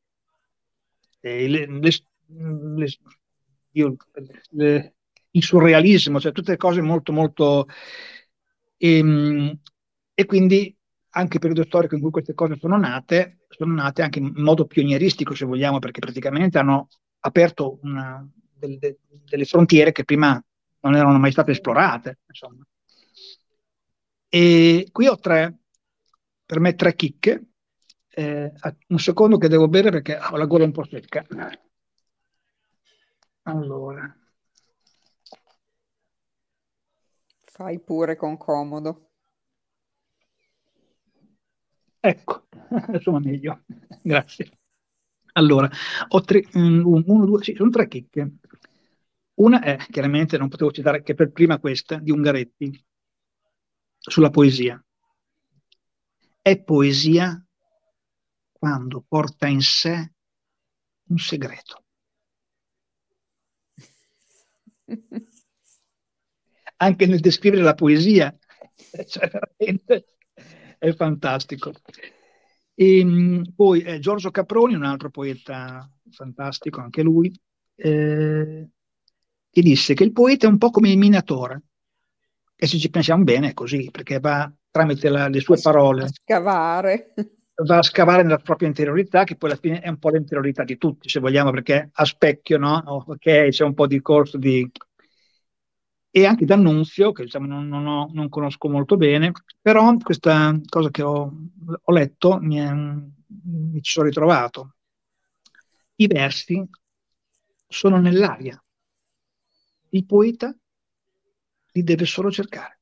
[1.22, 2.88] le, le,
[3.72, 3.96] io,
[4.52, 4.94] le,
[5.32, 7.68] il surrealismo, cioè tutte cose molto molto...
[8.78, 9.60] E, ehm,
[10.14, 10.76] e quindi
[11.12, 14.66] anche il periodo storico in cui queste cose sono nate, sono nate anche in modo
[14.66, 16.88] pionieristico, se vogliamo, perché praticamente hanno
[17.22, 20.42] aperto una, del, de, delle frontiere che prima
[20.82, 22.20] non erano mai state esplorate.
[22.28, 22.66] Insomma.
[24.30, 25.60] E qui ho tre,
[26.46, 27.44] per me tre chicche.
[28.10, 28.52] Eh,
[28.88, 31.26] un secondo che devo bere perché ho la gola un po' secca.
[33.44, 34.16] Allora.
[37.42, 39.10] Fai pure con comodo.
[42.00, 42.48] Ecco,
[43.12, 43.64] va meglio.
[44.02, 44.52] Grazie.
[45.34, 45.70] Allora,
[46.10, 48.32] ho tre, um, uno, due, sì, sono tre chicche.
[49.36, 52.86] Una è, chiaramente, non potevo citare che per prima questa, di Ungaretti,
[54.10, 54.84] sulla poesia.
[56.42, 57.42] È poesia
[58.52, 60.14] quando porta in sé
[61.08, 61.84] un segreto.
[66.82, 68.34] Anche nel descrivere la poesia,
[69.06, 69.30] cioè,
[70.78, 71.74] è fantastico.
[72.74, 77.32] E, ehm, poi eh, Giorgio Caproni, un altro poeta fantastico, anche lui,
[77.76, 78.70] eh,
[79.50, 81.64] che disse che il poeta è un po' come il minatore,
[82.62, 86.10] e se ci pensiamo bene è così, perché va tramite la, le sue parole a
[86.10, 87.14] scavare.
[87.64, 90.78] Va a scavare nella propria interiorità, che poi alla fine è un po' l'interiorità di
[90.78, 92.84] tutti, se vogliamo, perché a specchio, no?
[92.86, 94.70] Ok, c'è un po' di corso di...
[96.12, 100.90] E anche D'Annunzio, che diciamo, non, non, ho, non, conosco molto bene, però questa cosa
[100.90, 101.32] che ho,
[101.82, 104.76] ho letto mi, è, mi ci sono ritrovato.
[105.96, 106.68] I versi
[107.68, 108.62] sono nell'aria.
[109.92, 110.54] Il poeta
[111.80, 112.80] li deve solo cercare.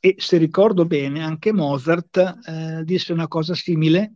[0.00, 2.16] E se ricordo bene, anche Mozart
[2.46, 4.14] eh, disse una cosa simile,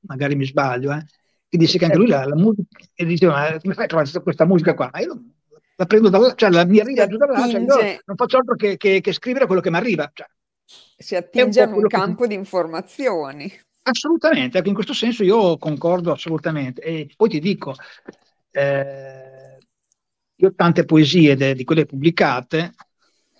[0.00, 1.04] magari mi sbaglio, eh,
[1.48, 4.44] che disse che anche lui la, la musica, e diceva, come fai a trovare questa
[4.44, 4.90] musica qua?
[4.92, 5.22] Ma io
[5.76, 8.76] la prendo dalla, cioè la, mi arriva giù dall'altra, cioè io non faccio altro che,
[8.76, 10.10] che, che scrivere quello che mi arriva.
[10.12, 10.26] Cioè,
[10.96, 12.28] si attinge a un, un campo che...
[12.28, 13.50] di informazioni.
[13.82, 16.82] Assolutamente, anche in questo senso io concordo assolutamente.
[16.82, 17.74] E poi ti dico,
[18.50, 19.29] eh,
[20.40, 22.74] io tante poesie de, di quelle pubblicate,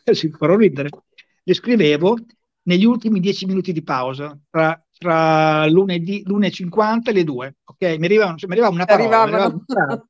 [0.12, 0.90] si farò ridere,
[1.42, 2.16] le scrivevo
[2.62, 7.56] negli ultimi dieci minuti di pausa, tra, tra lunedì, l'1.50 e le 2.
[7.64, 10.06] Ok, mi arrivava, mi arrivava una parola, arrivava una, frase,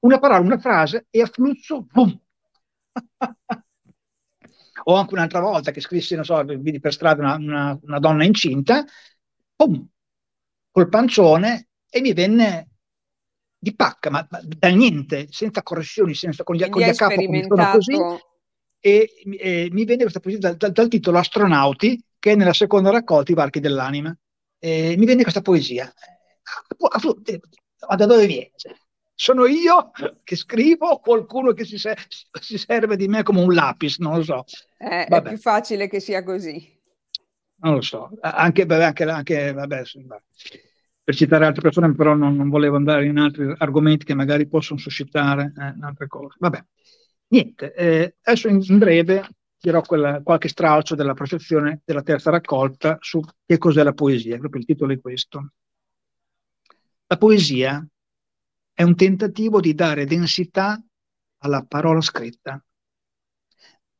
[0.00, 2.20] una parola, una frase e a flusso, boom!
[4.84, 8.24] o anche un'altra volta che scrissi, non so, vidi per strada una, una, una donna
[8.24, 8.84] incinta,
[9.56, 9.88] boom,
[10.70, 12.68] col pancione e mi venne
[13.62, 17.14] di pacca, ma, ma da niente, senza correzioni, senza con gli, con gli a capo
[17.14, 17.96] come sono così.
[18.80, 23.30] E, e, mi venne questa poesia dal, dal, dal, titolo Astronauti, che nella seconda raccolta,
[23.30, 24.12] I varchi dell'anima,
[24.58, 25.92] eh, mi viene questa poesia.
[26.76, 28.50] Da dove viene?
[29.14, 29.92] Sono io
[30.24, 31.96] che scrivo o qualcuno che si, se-
[32.40, 33.98] si, serve di me come un lapis?
[33.98, 34.44] Non lo so.
[34.76, 36.80] Eh, è più facile che sia così.
[37.58, 38.10] Non lo so.
[38.22, 39.82] Anche, anche, anche vabbè,
[41.04, 44.78] per citare altre persone, però non, non, volevo andare in altri argomenti che magari possono
[44.78, 46.36] suscitare eh, altre cose.
[46.38, 46.64] Vabbè,
[47.28, 47.74] niente.
[47.74, 53.20] Eh, adesso in, in breve dirò quella, qualche stralcio della procezione della terza raccolta su
[53.44, 55.52] che cos'è la poesia, proprio il titolo è questo.
[57.06, 57.86] La poesia
[58.72, 60.82] è un tentativo di dare densità
[61.38, 62.64] alla parola scritta.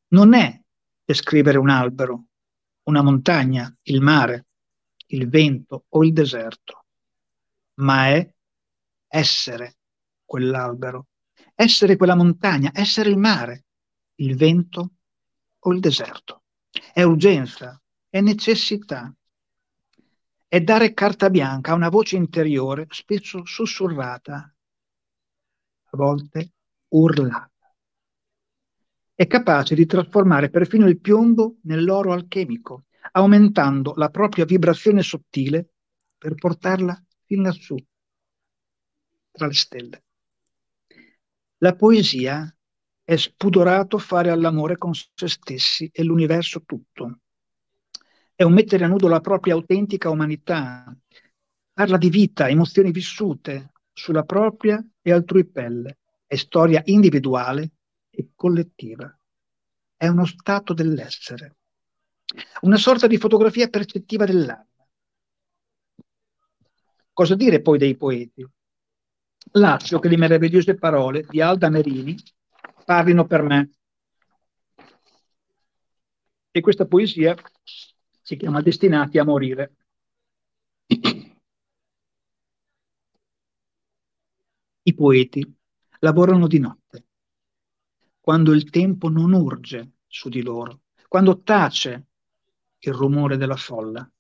[0.09, 0.61] Non è
[1.05, 2.27] descrivere un albero,
[2.85, 4.47] una montagna, il mare,
[5.09, 6.82] il vento o il deserto,
[7.75, 8.35] ma è
[9.09, 9.77] essere
[10.25, 11.09] quell'albero,
[11.55, 13.65] essere quella montagna, essere il mare,
[14.17, 14.93] il vento
[15.59, 16.43] o il deserto.
[16.93, 19.15] È urgenza, è necessità.
[20.49, 24.55] È dare carta bianca a una voce interiore, spesso sussurrata,
[25.85, 26.53] a volte
[26.89, 27.51] urlata.
[29.15, 35.75] È capace di trasformare perfino il piombo nell'oro alchemico, aumentando la propria vibrazione sottile
[36.19, 37.77] per portarla fin lassù,
[39.31, 40.05] tra le stelle.
[41.59, 42.55] La poesia
[43.03, 47.21] è spudorato fare all'amore con se stessi e l'universo tutto.
[48.35, 50.95] È un mettere a nudo la propria autentica umanità.
[51.73, 56.01] Parla di vita, emozioni vissute sulla propria e altrui pelle.
[56.27, 57.71] È storia individuale
[58.11, 59.19] e collettiva.
[59.97, 61.57] È uno stato dell'essere.
[62.63, 64.67] Una sorta di fotografia percettiva dell'anima.
[67.13, 68.47] Cosa dire poi dei poeti?
[69.53, 72.17] Lascio che le meravigliose parole di Alda Merini
[72.85, 73.71] parlino per me.
[76.51, 77.35] E questa poesia
[78.23, 79.75] si chiama Destinati a morire.
[84.85, 85.57] I poeti
[86.01, 87.07] lavorano di notte,
[88.21, 92.07] quando il tempo non urge su di loro, quando tace
[92.79, 94.12] il rumore della folla.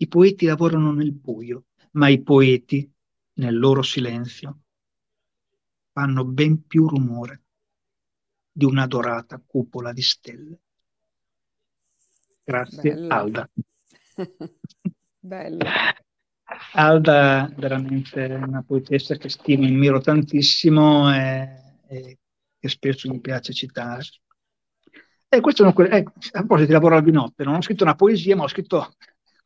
[0.00, 2.88] I poeti lavorano nel buio, ma i poeti,
[3.34, 4.60] nel loro silenzio,
[5.92, 7.42] fanno ben più rumore
[8.52, 10.60] di una dorata cupola di stelle.
[12.44, 13.14] Grazie Bello.
[13.14, 13.50] Alda.
[15.18, 15.64] Bello.
[16.74, 22.18] Alda è veramente una poetessa che stimo e ammiro tantissimo e, e,
[22.58, 24.04] che spesso mi piace citare.
[25.28, 28.36] E questo non, eh, a proposito di lavorare di notte, non ho scritto una poesia,
[28.36, 28.92] ma ho scritto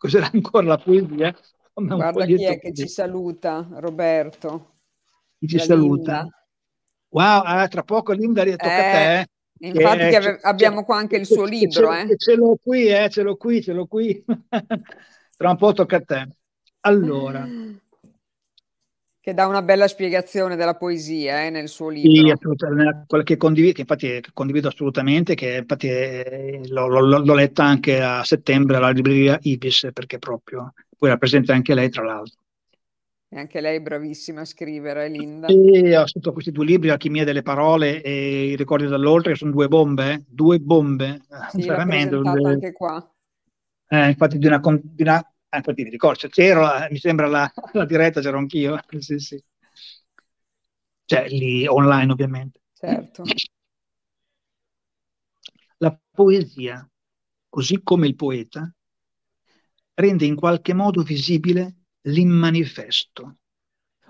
[0.03, 1.33] cos'era ancora la poesia.
[1.75, 4.79] Guarda chi è che ci saluta, Roberto.
[5.39, 6.23] Chi ci saluta?
[6.23, 6.45] Linda.
[7.11, 9.29] Wow, ah, tra poco Linda tocca eh, a te.
[9.69, 11.93] Infatti eh, ave- abbiamo qua anche il suo libro.
[11.93, 12.17] Ce, eh.
[12.17, 14.25] ce l'ho qui, eh, ce l'ho qui, ce l'ho qui.
[15.37, 16.29] tra un po' tocca a te.
[16.81, 17.47] Allora.
[19.23, 22.11] Che dà una bella spiegazione della poesia eh, nel suo libro.
[22.11, 25.89] Sì, assolutamente, quella che condivido, che infatti condivido assolutamente, che infatti
[26.67, 31.53] l'ho, l'ho, l'ho, letta anche a settembre alla libreria Ibis, perché proprio poi era presente
[31.53, 32.41] anche lei, tra l'altro.
[33.29, 35.47] E anche lei è bravissima a scrivere, Linda.
[35.47, 39.53] Sì, ho scritto questi due libri, Alchimia delle parole e I ricordi dall'oltre, che sono
[39.53, 40.25] due bombe, eh?
[40.27, 41.21] due bombe.
[41.53, 42.17] Sì, veramente.
[42.17, 42.51] Due...
[42.51, 43.09] anche qua.
[43.89, 47.53] Eh, infatti di una, di una ah, infatti mi ricordo, cioè, c'ero, mi sembra la,
[47.73, 48.79] la diretta, c'ero anch'io.
[48.99, 49.43] Sì, sì.
[51.05, 52.61] Cioè, lì online ovviamente.
[52.73, 53.23] Certo.
[55.81, 56.91] La poesia,
[57.51, 58.73] così come il poeta,
[59.95, 63.37] rende in qualche modo visibile l'immanifesto,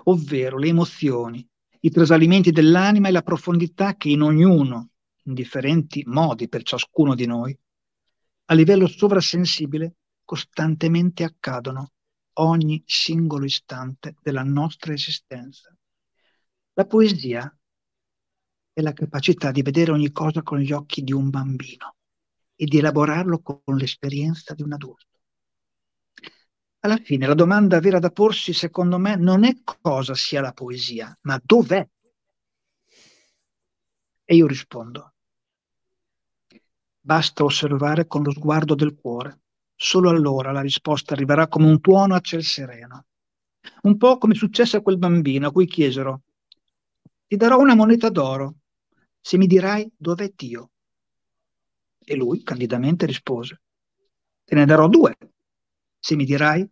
[0.04, 1.46] ovvero le emozioni,
[1.80, 4.90] i trasalimenti dell'anima e la profondità che in ognuno,
[5.24, 7.56] in differenti modi per ciascuno di noi,
[8.46, 9.96] a livello sovrasensibile
[10.32, 11.92] costantemente accadono
[12.38, 15.76] ogni singolo istante della nostra esistenza.
[16.72, 17.54] La poesia
[18.72, 21.96] è la capacità di vedere ogni cosa con gli occhi di un bambino
[22.54, 25.20] e di elaborarlo con l'esperienza di un adulto
[26.78, 31.16] alla fine la domanda vera da porsi, secondo me, non è cosa sia la poesia,
[31.22, 31.86] ma dov'è.
[34.24, 35.14] E io rispondo,
[36.98, 39.41] basta osservare con lo sguardo del cuore.
[39.84, 43.06] Solo allora la risposta arriverà come un tuono a ciel sereno.
[43.82, 46.22] Un po' come successe a quel bambino a cui chiesero,
[47.26, 48.58] ti darò una moneta d'oro
[49.20, 50.70] se mi dirai dov'è Dio.
[51.98, 53.60] E lui candidamente rispose,
[54.44, 55.16] te ne darò due
[55.98, 56.64] se mi dirai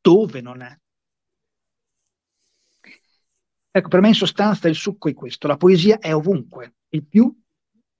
[0.00, 0.76] dove non è.
[3.70, 7.32] Ecco, per me in sostanza il succo è questo, la poesia è ovunque, il più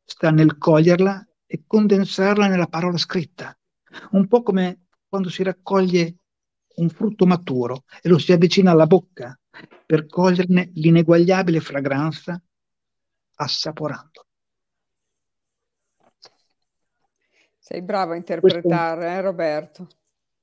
[0.03, 3.57] sta nel coglierla e condensarla nella parola scritta,
[4.13, 6.17] un po' come quando si raccoglie
[6.77, 9.39] un frutto maturo e lo si avvicina alla bocca
[9.85, 12.41] per coglierne l'ineguagliabile fragranza
[13.37, 14.27] assaporando.
[17.59, 19.89] Sei bravo a interpretare, questo, eh, Roberto?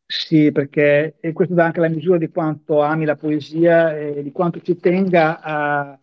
[0.06, 4.32] Sì, perché e questo dà anche la misura di quanto ami la poesia e di
[4.32, 6.00] quanto ci tenga a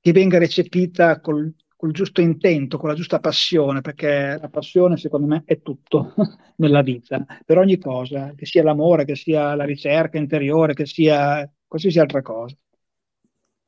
[0.00, 1.54] che venga recepita col,
[1.84, 6.14] col giusto intento, con la giusta passione, perché la passione secondo me è tutto
[6.56, 11.46] nella vita, per ogni cosa, che sia l'amore, che sia la ricerca interiore, che sia
[11.66, 12.56] qualsiasi altra cosa.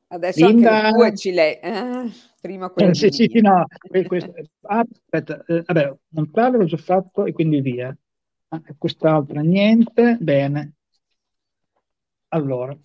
[0.07, 0.85] Adesso Linda...
[0.85, 1.29] anche tue ci.
[1.29, 1.59] Eh,
[2.41, 3.65] prima quella eh, sì, sì, sì, no.
[4.07, 4.33] Questo...
[4.61, 7.95] Ah, aspetta, eh, vabbè, montare l'ho già fatto e quindi via.
[8.47, 10.73] Ah, quest'altra niente, bene.
[12.29, 12.75] Allora,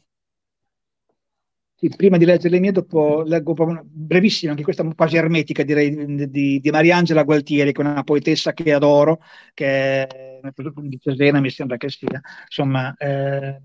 [1.88, 6.70] prima di leggere le mie, dopo leggo brevissima, anche questa quasi ermetica, direi, di, di
[6.70, 9.20] Mariangela Gualtieri, che è una poetessa che adoro,
[9.52, 10.40] che è
[10.82, 13.60] di Cesena, mi sembra che sia, insomma, eh,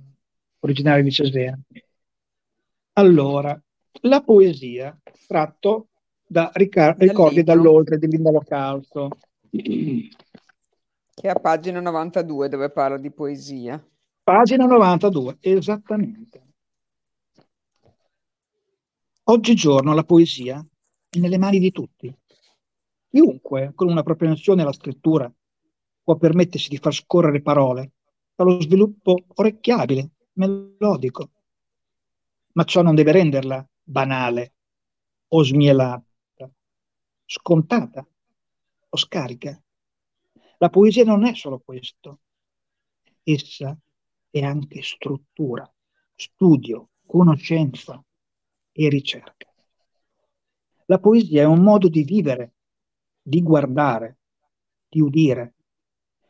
[0.60, 1.60] originaria di Cesena.
[2.94, 3.60] Allora,
[4.02, 4.98] la poesia,
[5.28, 5.90] tratto
[6.26, 9.10] da Riccardo, Ricordi dall'oltre di Linda Localzo.
[9.50, 10.12] Che
[11.22, 13.84] è a pagina 92 dove parla di poesia.
[14.24, 16.47] Pagina 92, esattamente.
[19.30, 20.66] Oggigiorno la poesia
[21.10, 22.18] è nelle mani di tutti.
[23.10, 25.30] Chiunque con una propensione alla scrittura
[26.02, 27.92] può permettersi di far scorrere parole
[28.34, 31.32] dallo sviluppo orecchiabile, melodico.
[32.54, 34.54] Ma ciò non deve renderla banale
[35.28, 36.50] o smielata,
[37.26, 38.08] scontata
[38.90, 39.62] o scarica.
[40.60, 42.20] La poesia non è solo questo.
[43.24, 43.78] Essa
[44.30, 45.70] è anche struttura,
[46.16, 48.02] studio, conoscenza,
[48.80, 49.52] e ricerca.
[50.86, 52.54] La poesia è un modo di vivere,
[53.20, 54.20] di guardare,
[54.88, 55.56] di udire,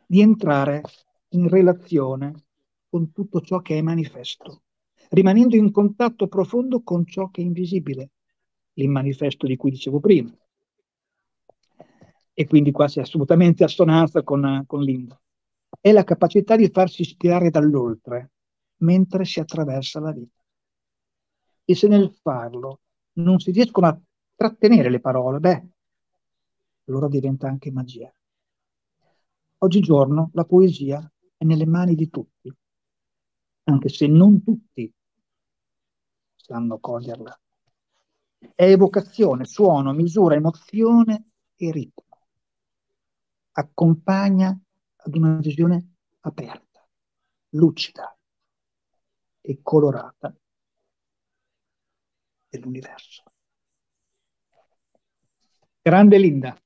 [0.06, 0.82] di entrare
[1.32, 2.45] in relazione
[2.89, 4.64] con tutto ciò che è manifesto,
[5.10, 8.12] rimanendo in contatto profondo con ciò che è invisibile,
[8.76, 10.34] il manifesto di cui dicevo prima.
[12.34, 15.20] E quindi qua si è assolutamente assonanza con, con Linda.
[15.82, 18.32] È la capacità di farsi ispirare dall'oltre
[18.78, 20.37] mentre si attraversa la vita
[21.70, 22.80] e se nel farlo
[23.18, 23.99] non si riescono a
[24.36, 25.68] trattenere le parole, beh,
[26.86, 28.09] allora diventa anche magia.
[29.57, 32.49] Oggigiorno la poesia è nelle mani di tutti,
[33.63, 34.89] anche se non tutti
[36.36, 37.38] sanno coglierla.
[38.55, 42.18] È evocazione, suono, misura, emozione e ritmo.
[43.51, 44.57] Accompagna
[44.95, 46.88] ad una visione aperta,
[47.49, 48.18] lucida
[49.41, 50.34] e colorata
[52.60, 53.24] dell'universo.
[55.82, 56.58] Grande Linda.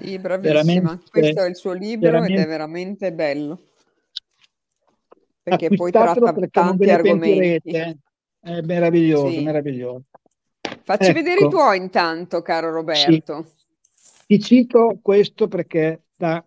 [0.00, 1.00] Sì, bravissima.
[1.10, 3.60] Questo è il suo libro ed è veramente bello.
[5.42, 7.70] Perché poi tratta perché tanti argomenti.
[7.70, 9.42] È meraviglioso, sì.
[9.42, 10.04] meraviglioso.
[10.84, 11.14] Facci ecco.
[11.14, 13.46] vedere i tuoi intanto, caro Roberto.
[13.92, 14.26] Sì.
[14.26, 16.46] Ti cito questo perché da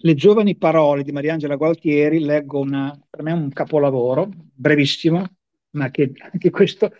[0.00, 5.24] Le giovani parole di Mariangela Gualtieri leggo una, per me un capolavoro, brevissimo,
[5.70, 6.92] ma che anche questo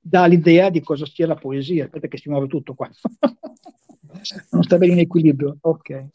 [0.00, 1.84] dà l'idea di cosa sia la poesia.
[1.84, 2.90] Aspetta che si muove tutto qua.
[4.50, 5.58] non sta bene in equilibrio.
[5.60, 6.08] Ok.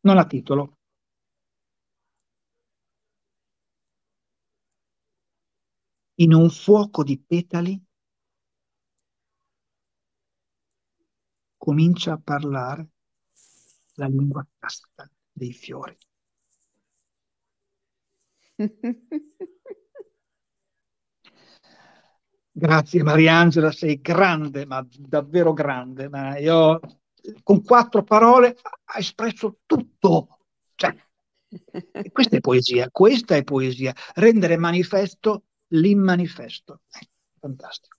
[0.00, 0.76] Non ha titolo.
[6.16, 7.82] In un fuoco di petali
[11.56, 12.88] comincia a parlare
[13.94, 15.96] la lingua casta dei fiori.
[22.54, 26.08] Grazie Mariangela, sei grande, ma davvero grande.
[26.10, 26.80] Ma io
[27.42, 30.38] con quattro parole ha espresso tutto.
[30.74, 30.94] Cioè,
[32.12, 33.94] questa è poesia, questa è poesia.
[34.14, 36.82] Rendere manifesto l'immanifesto.
[36.92, 37.08] Eh,
[37.40, 37.96] fantastico.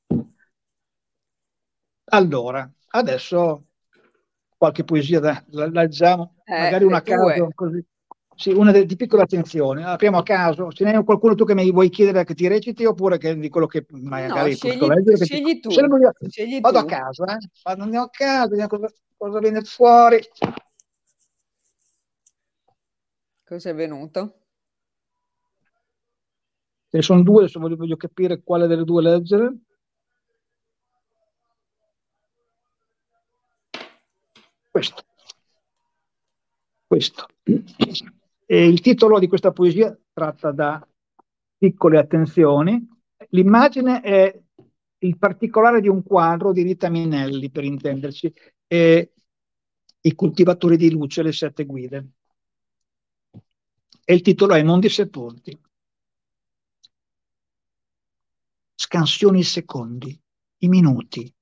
[2.06, 3.70] Allora, adesso
[4.56, 7.84] qualche poesia da, la leggiamo, eh, magari una caso così.
[8.36, 9.84] Sì, una de- di piccola attenzione.
[9.84, 10.71] Apriamo a caso.
[10.71, 13.49] Se ne hai qualcuno tu che mi vuoi chiedere che ti reciti oppure che di
[13.49, 15.25] quello che magari no, scegli, leggere.
[15.25, 15.69] Scegli tu.
[15.71, 16.86] Scegli vado tu.
[16.86, 17.38] a caso, eh?
[17.63, 20.19] Vado a caso, vediamo cosa, cosa viene fuori.
[23.45, 24.38] Cosa è venuto?
[26.89, 29.57] Ce ne sono due, adesso voglio, voglio capire quale delle due leggere.
[34.69, 35.03] Questo.
[36.88, 37.27] Questo.
[38.54, 40.88] E il titolo di questa poesia tratta da
[41.58, 42.88] piccole attenzioni.
[43.30, 44.41] L'immagine è
[44.99, 48.32] il particolare di un quadro di Rita Minelli, per intenderci.
[48.68, 49.14] E
[50.01, 52.10] I coltivatori di luce, le sette guide.
[54.06, 55.60] E il titolo è mondi sepolti.
[58.76, 60.22] Scansioni i secondi,
[60.58, 61.34] i minuti,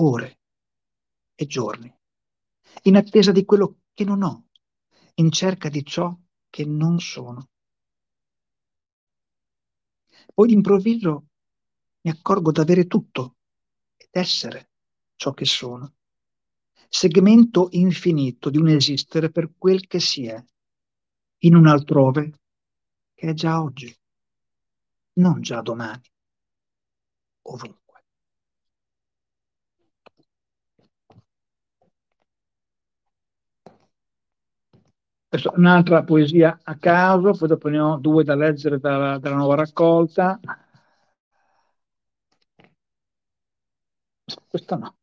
[0.00, 0.38] ore
[1.36, 1.94] e giorni,
[2.82, 4.46] in attesa di quello che non ho,
[5.14, 6.12] in cerca di ciò
[6.50, 7.48] che non sono.
[10.34, 11.26] Poi d'improvviso
[12.02, 13.36] mi accorgo d'avere tutto
[13.96, 14.70] ed essere
[15.14, 15.94] ciò che sono.
[16.88, 20.42] Segmento infinito di un esistere per quel che si è,
[21.42, 22.40] in un altrove
[23.14, 23.96] che è già oggi,
[25.14, 26.02] non già domani,
[27.42, 27.79] ovunque.
[35.30, 39.54] È un'altra poesia a caso, poi dopo ne ho due da leggere dalla, dalla nuova
[39.54, 40.38] raccolta.
[44.48, 44.96] Questa no.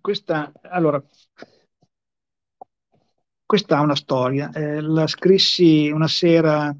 [0.00, 1.02] Questa, allora,
[3.44, 4.50] questa ha una storia.
[4.52, 6.74] Eh, la scrissi una sera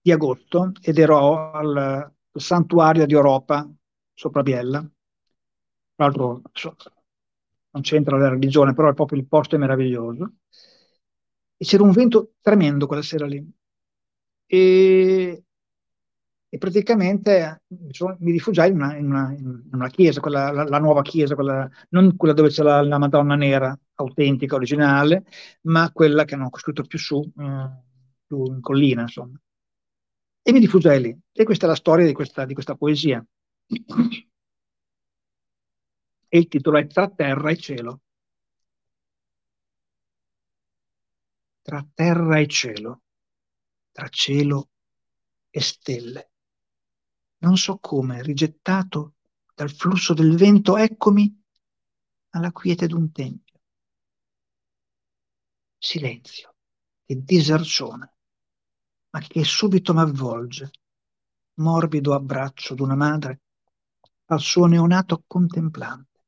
[0.00, 3.68] di agosto ed ero al, al santuario di Europa
[4.14, 4.80] sopra Biella.
[4.80, 6.42] Tra l'altro
[7.70, 10.34] non c'entra la religione, però è proprio il posto è meraviglioso.
[11.56, 13.44] E c'era un vento tremendo quella sera lì.
[14.46, 15.44] E,
[16.48, 17.62] e praticamente
[18.18, 21.68] mi rifugiai in una, in una, in una chiesa, quella, la, la, nuova chiesa, quella,
[21.90, 25.24] non quella dove c'è la, la, Madonna Nera autentica, originale,
[25.62, 27.70] ma quella che hanno costruito più su, eh,
[28.26, 29.36] più in collina, insomma.
[30.42, 31.18] E mi rifugiai lì.
[31.32, 33.24] E questa è la storia di questa, di questa poesia.
[36.28, 38.02] E il titolo è Tra terra e cielo.
[41.62, 43.02] Tra terra e cielo,
[43.90, 44.70] tra cielo
[45.48, 46.32] e stelle.
[47.38, 49.14] Non so come, rigettato
[49.54, 51.42] dal flusso del vento, eccomi
[52.30, 53.60] alla quiete d'un tempio.
[55.78, 56.56] Silenzio
[57.06, 58.16] e diserzione,
[59.10, 60.70] ma che subito m'avvolge,
[61.54, 63.43] morbido abbraccio d'una madre
[64.26, 66.20] al suo neonato contemplante.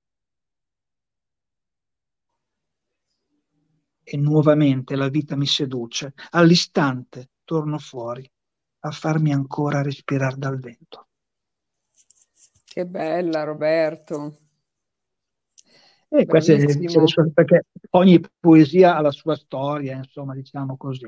[4.02, 8.30] E nuovamente la vita mi seduce, all'istante torno fuori
[8.80, 11.08] a farmi ancora respirare dal vento.
[12.64, 14.38] Che bella Roberto.
[16.08, 21.06] E questo è, perché ogni poesia ha la sua storia, insomma, diciamo così.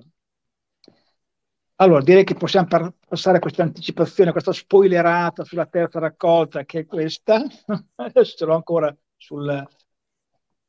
[1.81, 6.65] Allora, direi che possiamo par- passare a questa anticipazione, a questa spoilerata sulla terza raccolta,
[6.65, 7.41] che è questa.
[7.95, 9.69] Adesso ce l'ho ancora sul...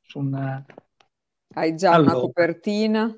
[0.02, 0.64] su una...
[1.56, 3.18] Hai già allora, una copertina?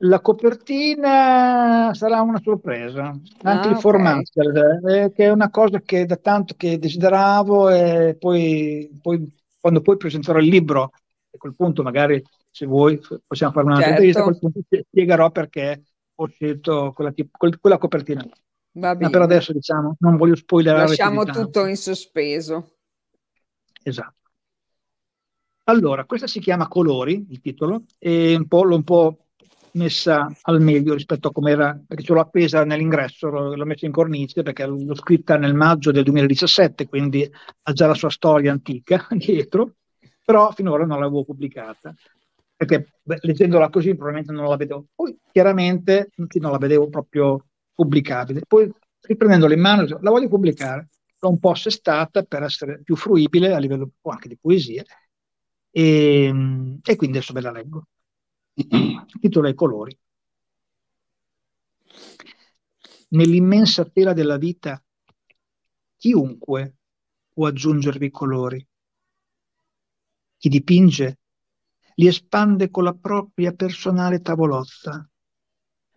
[0.00, 5.04] La copertina sarà una sorpresa, anche ah, il formato, okay.
[5.04, 9.96] eh, che è una cosa che da tanto che desideravo e poi, poi quando poi
[9.96, 14.02] presenterò il libro, a quel punto magari se vuoi possiamo fare un'altra certo.
[14.02, 15.82] intervista, a quel punto ti spiegherò perché
[16.16, 17.12] ho scelto quella,
[17.60, 18.26] quella copertina.
[18.72, 19.04] Va bene.
[19.04, 20.88] Ma per adesso diciamo, non voglio spoilerare.
[20.88, 22.76] Lasciamo tutto in sospeso.
[23.82, 24.14] Esatto.
[25.64, 29.26] Allora, questa si chiama Colori, il titolo, e un po', l'ho un po'
[29.72, 33.84] messa al meglio rispetto a come era, perché ce l'ho appesa nell'ingresso, l'ho, l'ho messa
[33.84, 37.28] in cornice perché l'ho scritta nel maggio del 2017, quindi
[37.62, 39.74] ha già la sua storia antica dietro,
[40.24, 41.94] però finora non l'avevo pubblicata
[42.56, 44.86] perché beh, leggendola così probabilmente non la vedevo.
[44.94, 48.40] Poi chiaramente non la vedevo proprio pubblicabile.
[48.46, 50.88] Poi riprendendola in mano, la voglio pubblicare.
[51.18, 54.84] L'ho un po' assestata per essere più fruibile a livello anche di poesia
[55.70, 56.26] e,
[56.82, 57.86] e quindi adesso ve la leggo.
[58.54, 59.98] Il titolo è Colori.
[63.08, 64.82] Nell'immensa tela della vita
[65.96, 66.74] chiunque
[67.32, 68.66] può aggiungervi colori.
[70.38, 71.18] Chi dipinge
[71.98, 75.08] li espande con la propria personale tavolozza,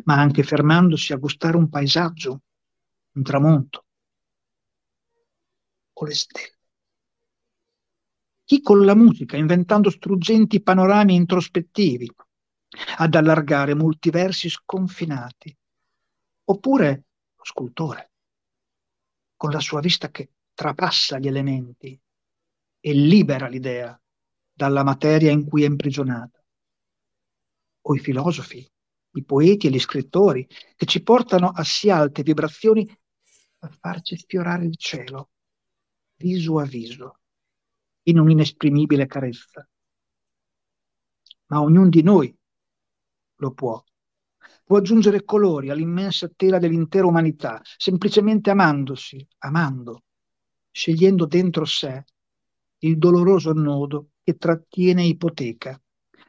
[0.06, 2.42] ma anche fermandosi a gustare un paesaggio,
[3.14, 3.86] un tramonto
[5.94, 6.58] o le stelle.
[8.46, 12.10] Chi con la musica, inventando struggenti panorami introspettivi,
[12.98, 15.56] ad allargare multiversi sconfinati,
[16.46, 17.04] oppure
[17.36, 18.12] lo scultore,
[19.36, 22.00] con la sua vista che trapassa gli elementi
[22.80, 24.00] e libera l'idea
[24.60, 26.44] dalla materia in cui è imprigionata.
[27.84, 28.70] O i filosofi,
[29.12, 30.46] i poeti e gli scrittori
[30.76, 32.86] che ci portano a sì alte vibrazioni
[33.60, 35.30] a farci sfiorare il cielo,
[36.18, 37.20] viso a viso,
[38.08, 39.66] in un'inesprimibile carezza.
[41.46, 42.38] Ma ognuno di noi
[43.36, 43.82] lo può
[44.70, 50.04] può aggiungere colori all'immensa tela dell'intera umanità, semplicemente amandosi, amando,
[50.70, 52.04] scegliendo dentro sé
[52.82, 55.80] il doloroso nodo che trattiene ipoteca,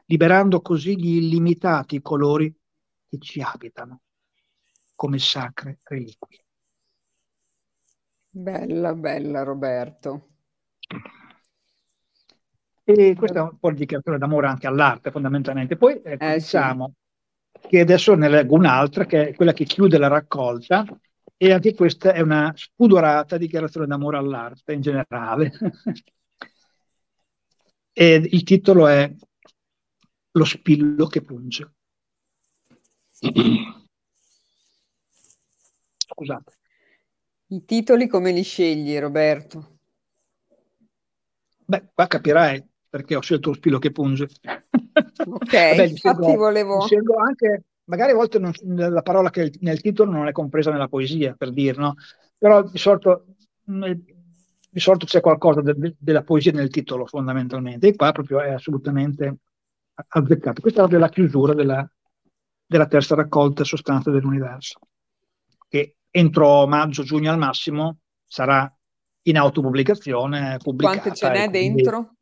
[0.07, 2.55] liberando così gli illimitati colori
[3.07, 4.01] che ci abitano
[4.95, 6.45] come sacre reliquie.
[8.31, 10.29] Bella, bella Roberto.
[12.85, 15.77] E questa è un po' di dichiarazione d'amore anche all'arte fondamentalmente.
[15.77, 16.95] Poi ecco, eh, diciamo
[17.61, 17.69] sì.
[17.69, 20.87] che adesso ne leggo un'altra che è quella che chiude la raccolta
[21.37, 25.53] e anche questa è una spudorata dichiarazione d'amore all'arte in generale.
[27.93, 29.13] e il titolo è
[30.33, 31.75] Lo spillo che punge.
[35.97, 36.59] Scusate.
[37.49, 39.79] I titoli come li scegli, Roberto?
[41.65, 44.29] Beh, qua capirai perché ho scelto lo spillo che punge.
[44.45, 46.81] Ok, Vabbè, infatti scelgo, volevo...
[46.81, 50.89] Scelgo anche, magari a volte non, la parola che nel titolo non è compresa nella
[50.89, 51.95] poesia, per dire, no?
[52.37, 53.27] Però di solito,
[54.71, 58.53] di solito c'è qualcosa de, de, della poesia nel titolo, fondamentalmente, e qua proprio è
[58.53, 59.39] assolutamente
[59.95, 60.61] azzeccato.
[60.61, 61.89] Questa è la chiusura della,
[62.65, 64.79] della terza raccolta Sostanze dell'universo,
[65.69, 68.73] che entro maggio-giugno al massimo sarà
[69.23, 71.01] in autopubblicazione pubblicata.
[71.01, 72.15] Quante ce n'è dentro?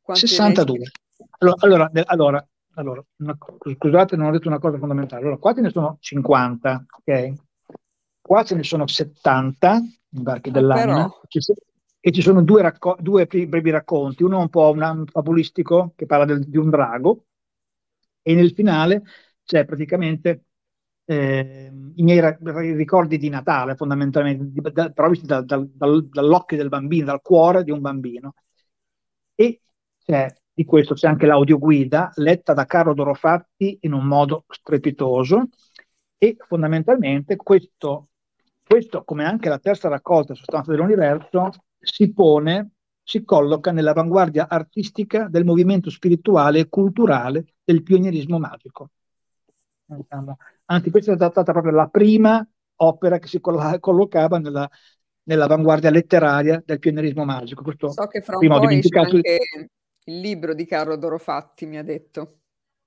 [0.00, 0.90] Quante 62.
[1.38, 3.36] Allora, allora, allora, allora una,
[3.76, 5.22] scusate, non ho detto una cosa fondamentale.
[5.22, 7.32] Allora, qua ce ne sono 50, ok?
[8.20, 9.80] Qua ce ne sono 70
[10.14, 11.10] in barchi ah, dell'anima
[12.00, 16.26] e ci sono due, racco- due, brevi racconti, uno un po' un fabulistico che parla
[16.26, 17.24] del, di un drago
[18.22, 19.02] e nel finale
[19.42, 20.44] c'è praticamente
[21.06, 26.56] eh, i miei ra- ricordi di Natale, fondamentalmente, di, da, però visti da, da, dall'occhio
[26.56, 28.34] del bambino, dal cuore di un bambino.
[29.34, 29.60] E
[30.04, 35.48] c'è, di questo c'è anche l'audioguida, letta da Carlo Dorofatti in un modo strepitoso,
[36.16, 38.08] e fondamentalmente questo,
[38.66, 42.70] questo come anche la terza raccolta sostanza dell'universo, si pone
[43.04, 48.90] si colloca nell'avanguardia artistica del movimento spirituale e culturale del pionierismo magico.
[50.64, 52.46] Anzi questa è stata proprio la prima
[52.76, 54.68] opera che si collocava nella,
[55.24, 57.62] nell'avanguardia letteraria del pionierismo magico.
[57.62, 59.16] Questo so che fra un po' dimenticato...
[59.16, 59.38] anche
[60.06, 62.38] il libro di Carlo Dorofatti, mi ha detto.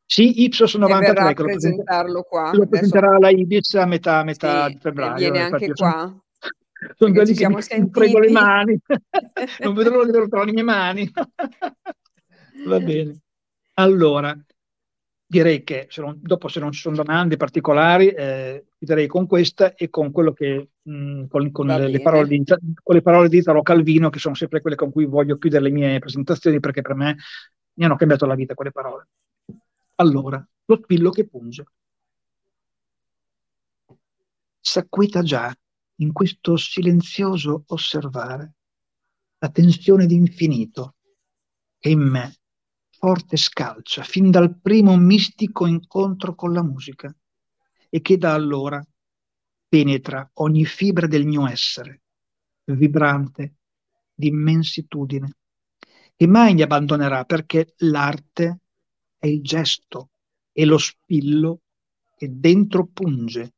[0.09, 2.51] Sì, Ipsos 93, che lo, presentarlo qua.
[2.53, 5.15] lo presenterà la Ibis a metà, metà sì, febbraio.
[5.17, 5.89] Viene anche qua.
[5.89, 8.17] Sono, sono quelli che mi sentiti.
[8.17, 8.79] le mani,
[9.59, 11.11] non vedo l'ora di averlo tra le mie mani.
[12.65, 13.19] Va bene.
[13.73, 14.33] Allora,
[15.25, 19.75] direi che se non, dopo se non ci sono domande particolari eh, chiuderei con questa
[19.75, 23.61] e con quello che mh, con, con, le, le di, con, le, parole di, Italo
[23.61, 27.17] Calvino che sono sempre quelle con cui voglio chiudere le mie presentazioni perché per me
[27.73, 29.07] mi hanno cambiato la vita quelle parole
[29.97, 31.65] allora lo spillo che punge.
[34.59, 35.55] S'acquita già
[35.99, 38.53] in questo silenzioso osservare
[39.39, 40.95] la tensione d'infinito
[41.79, 42.35] che in me
[42.89, 47.15] forte scalcia fin dal primo mistico incontro con la musica
[47.89, 48.83] e che da allora
[49.67, 52.01] penetra ogni fibra del mio essere,
[52.65, 53.55] vibrante
[54.13, 55.35] di immensitudine,
[56.15, 58.61] e mai mi abbandonerà perché l'arte
[59.17, 60.09] è il gesto
[60.51, 61.61] e lo spillo
[62.15, 63.53] che dentro punge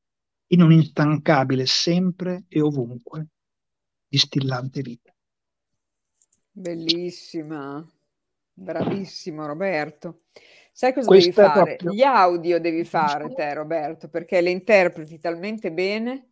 [0.48, 3.28] in un'instancabile sempre e ovunque
[4.08, 5.14] distillante vita.
[6.52, 7.88] Bellissima.
[8.54, 10.24] Bravissimo Roberto.
[10.72, 11.76] Sai cosa Questa devi fare?
[11.76, 11.92] Proprio...
[11.92, 16.28] Gli audio devi fare te Roberto, perché le interpreti talmente bene.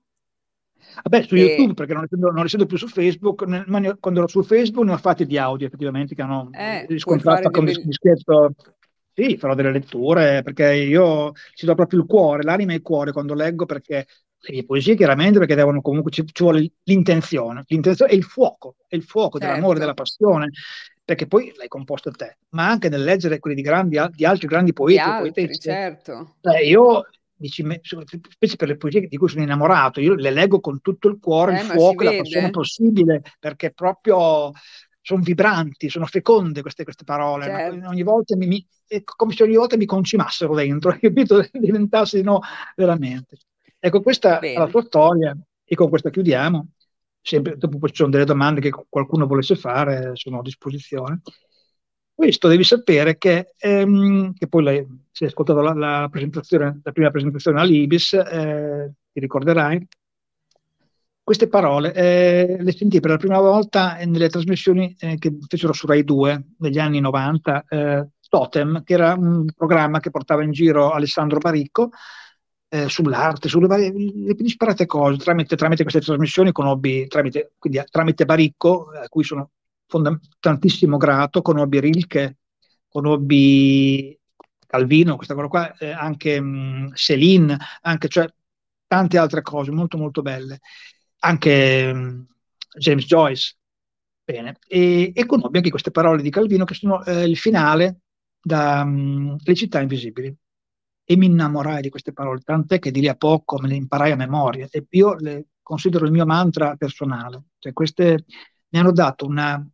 [1.04, 1.40] Vabbè, su e...
[1.40, 4.94] YouTube, perché non essendo, non essendo, più su Facebook, nel, quando ero su Facebook ne
[4.94, 7.92] ho fatti di audio effettivamente che hanno eh, riscontrato come delle...
[7.92, 8.54] scherzo.
[9.20, 13.12] Sì, farò delle letture, perché io ci do proprio il cuore, l'anima e il cuore
[13.12, 14.06] quando leggo, perché
[14.40, 18.76] le mie poesie chiaramente perché devono comunque ci, ci vuole l'intenzione, l'intenzione è il fuoco,
[18.88, 19.56] è il fuoco certo.
[19.56, 20.52] dell'amore, della passione
[21.04, 24.74] perché poi l'hai composto te, ma anche nel leggere quelli di, grandi, di altri grandi
[24.74, 25.00] poeti.
[25.00, 26.36] Altri, certo.
[26.42, 27.66] Beh, io, dici,
[28.30, 31.58] specie per le poesie di cui sono innamorato, io le leggo con tutto il cuore,
[31.58, 34.52] eh, il fuoco, la passione possibile, perché proprio
[35.08, 37.46] sono vibranti, sono feconde queste, queste parole.
[37.46, 37.88] Certo.
[37.88, 41.48] Ogni volta mi, mi, è come se ogni volta mi concimassero dentro, capito?
[41.50, 42.42] Diventassero
[42.76, 43.38] veramente.
[43.80, 44.56] Ecco, questa Bene.
[44.56, 46.72] è la tua storia e con questa chiudiamo
[47.22, 51.22] sempre, dopo ci sono delle domande che qualcuno volesse fare, sono a disposizione.
[52.14, 56.92] Questo devi sapere che, ehm, che poi lei, se hai ascoltato la, la, presentazione, la
[56.92, 59.88] prima presentazione all'Ibis, eh, ti ricorderai,
[61.28, 65.86] queste parole eh, le sentì per la prima volta nelle trasmissioni eh, che fecero su
[65.86, 70.92] Rai 2 negli anni 90, eh, Totem, che era un programma che portava in giro
[70.92, 71.90] Alessandro Baricco,
[72.70, 77.82] eh, sull'arte, sulle varie, le più disparate cose, tramite, tramite queste trasmissioni conobbi, tramite, quindi,
[77.90, 79.52] tramite Baricco, a cui sono
[79.86, 82.38] fonda- tantissimo grato, conobbi Rilke,
[82.90, 84.18] conobbi
[84.66, 88.28] Calvino, questa cosa qua, eh, anche mh, Céline, anche, cioè,
[88.88, 90.60] tante altre cose molto molto belle,
[91.20, 92.28] anche mh,
[92.78, 93.56] James Joyce.
[94.24, 98.02] Bene, e, e conobbi anche queste parole di Calvino che sono eh, il finale
[98.42, 100.36] da mh, Le città invisibili
[101.10, 104.12] e mi innamorai di queste parole, tant'è che di lì a poco me le imparai
[104.12, 107.44] a memoria e io le considero il mio mantra personale.
[107.60, 108.26] Cioè, queste
[108.70, 109.66] mi hanno dato una,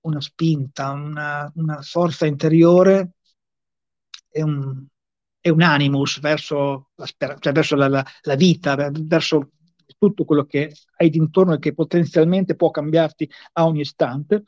[0.00, 3.14] una spinta, una, una, forza interiore
[4.28, 4.86] e un,
[5.40, 7.06] e un animus verso, la,
[7.38, 9.50] cioè verso la, la, la, vita, verso
[9.98, 14.44] tutto quello che hai dintorno e che potenzialmente può cambiarti a ogni istante,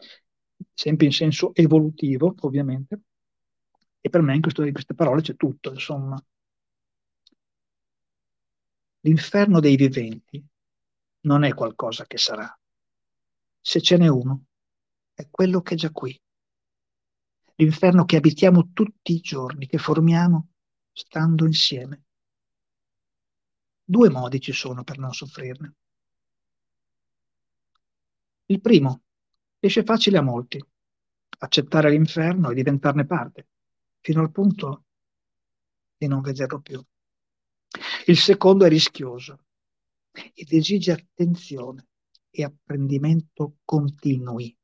[0.73, 3.01] sempre in senso evolutivo, ovviamente.
[4.01, 6.23] E per me in, questo, in queste parole c'è tutto, insomma.
[9.01, 10.45] L'inferno dei viventi
[11.23, 12.59] non è qualcosa che sarà.
[13.61, 14.45] Se ce n'è uno,
[15.13, 16.19] è quello che è già qui.
[17.57, 20.49] L'inferno che abitiamo tutti i giorni, che formiamo
[20.93, 22.06] stando insieme.
[23.89, 25.75] Due modi ci sono per non soffrirne.
[28.47, 29.03] Il primo,
[29.61, 30.61] esce facile a molti,
[31.39, 33.49] accettare l'inferno e diventarne parte
[34.01, 34.87] fino al punto
[35.97, 36.85] di non vederlo più.
[38.07, 39.45] Il secondo è rischioso
[40.11, 41.87] ed esige attenzione
[42.29, 44.57] e apprendimento continui.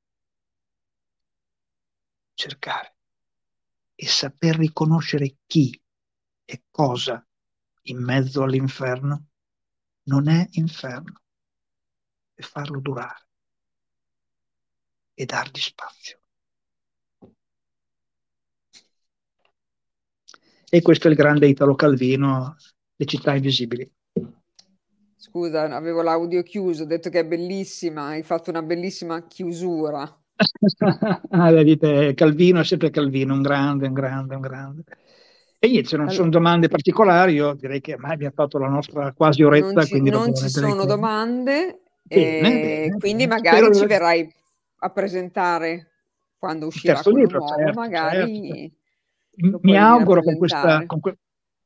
[2.34, 2.96] Cercare
[3.94, 5.80] e saper riconoscere chi
[6.44, 7.24] e cosa
[7.83, 9.26] in mezzo all'inferno
[10.05, 11.20] non è inferno
[12.35, 13.26] e farlo durare
[15.14, 16.18] e dargli spazio.
[20.74, 22.57] E questo è il grande Italo Calvino,
[22.97, 23.91] Le città invisibili.
[25.16, 30.01] Scusa, avevo l'audio chiuso, ho detto che è bellissima, hai fatto una bellissima chiusura.
[31.30, 34.85] ah, vedete, Calvino è sempre Calvino, un grande, un grande, un grande.
[35.64, 38.66] E niente, se non allora, sono domande particolari, io direi che mai abbiamo fatto la
[38.66, 39.66] nostra quasi oretta.
[39.72, 43.36] Non ci, non ci sono domande, bene, bene, quindi bene.
[43.36, 44.34] magari Spero ci verrai
[44.78, 45.90] a presentare
[46.36, 48.48] quando uscirà quello libro, nuovo, certo, magari...
[48.48, 48.80] Certo
[49.34, 51.16] mi auguro con, questa, con, que,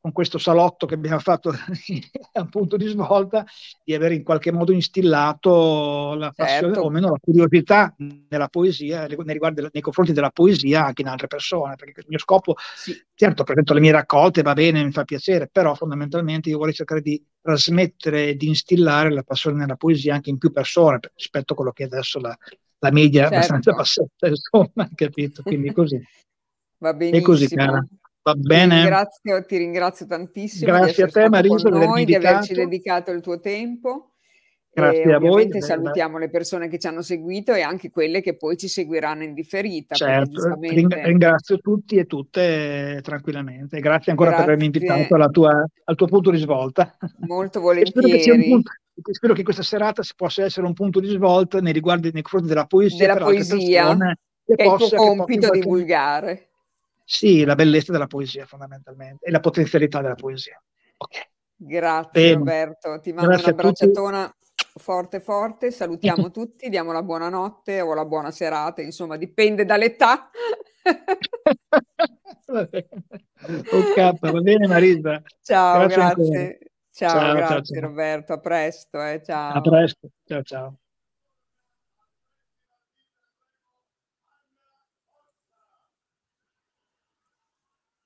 [0.07, 1.51] con, questo salotto che abbiamo fatto
[2.33, 3.45] a un punto di svolta
[3.83, 6.81] di aver in qualche modo instillato la passione certo.
[6.81, 7.95] o meno la curiosità
[8.29, 12.19] nella poesia, nei, riguardi, nei confronti della poesia anche in altre persone, perché il mio
[12.19, 12.97] scopo, sì.
[13.15, 17.01] certo, presento le mie raccolte, va bene, mi fa piacere, però fondamentalmente io vorrei cercare
[17.01, 21.57] di trasmettere e di instillare la passione nella poesia anche in più persone rispetto a
[21.57, 22.37] quello che è adesso la,
[22.79, 23.35] la media certo.
[23.35, 25.43] abbastanza bassetta, insomma, capito?
[25.43, 26.01] Quindi così.
[26.79, 27.23] Va benissimo.
[27.23, 27.87] È così, cara.
[28.27, 28.75] Va bene.
[28.75, 33.21] Ti ringrazio, ti ringrazio tantissimo Grazie a te, Marisa, con noi, di averci dedicato il
[33.21, 34.15] tuo tempo.
[34.73, 35.49] Grazie e a voi.
[35.61, 39.33] Salutiamo le persone che ci hanno seguito e anche quelle che poi ci seguiranno in
[39.33, 39.95] differita.
[39.95, 41.05] Certo, giustamente...
[41.05, 43.79] ringrazio tutti e tutte tranquillamente.
[43.79, 44.45] Grazie ancora Grazie.
[44.45, 46.97] per avermi invitato tua, al tuo punto di svolta.
[47.29, 48.19] Molto volentieri.
[48.21, 48.71] Spero che, punto,
[49.13, 52.67] spero che, questa serata possa essere un punto di svolta nei riguardi nei confronti della
[52.67, 53.07] poesia.
[53.07, 56.49] Della poesia, che è il tuo compito divulgare.
[57.09, 60.61] Sì, la bellezza della poesia fondamentalmente e la potenzialità della poesia.
[60.97, 61.23] Okay.
[61.55, 62.35] Grazie Bene.
[62.35, 64.37] Roberto, ti mando Grazie una bracciatona
[64.75, 70.31] forte forte, salutiamo tutti, diamo la buonanotte o la buona serata, insomma dipende dall'età.
[73.73, 75.23] ok, va bene Marisa.
[75.43, 76.15] Ciao, grazie.
[76.15, 76.59] grazie.
[76.91, 79.01] Ciao, ciao, grazie ciao, Roberto, a presto.
[79.01, 79.53] Eh, ciao.
[79.53, 80.79] A presto, ciao ciao.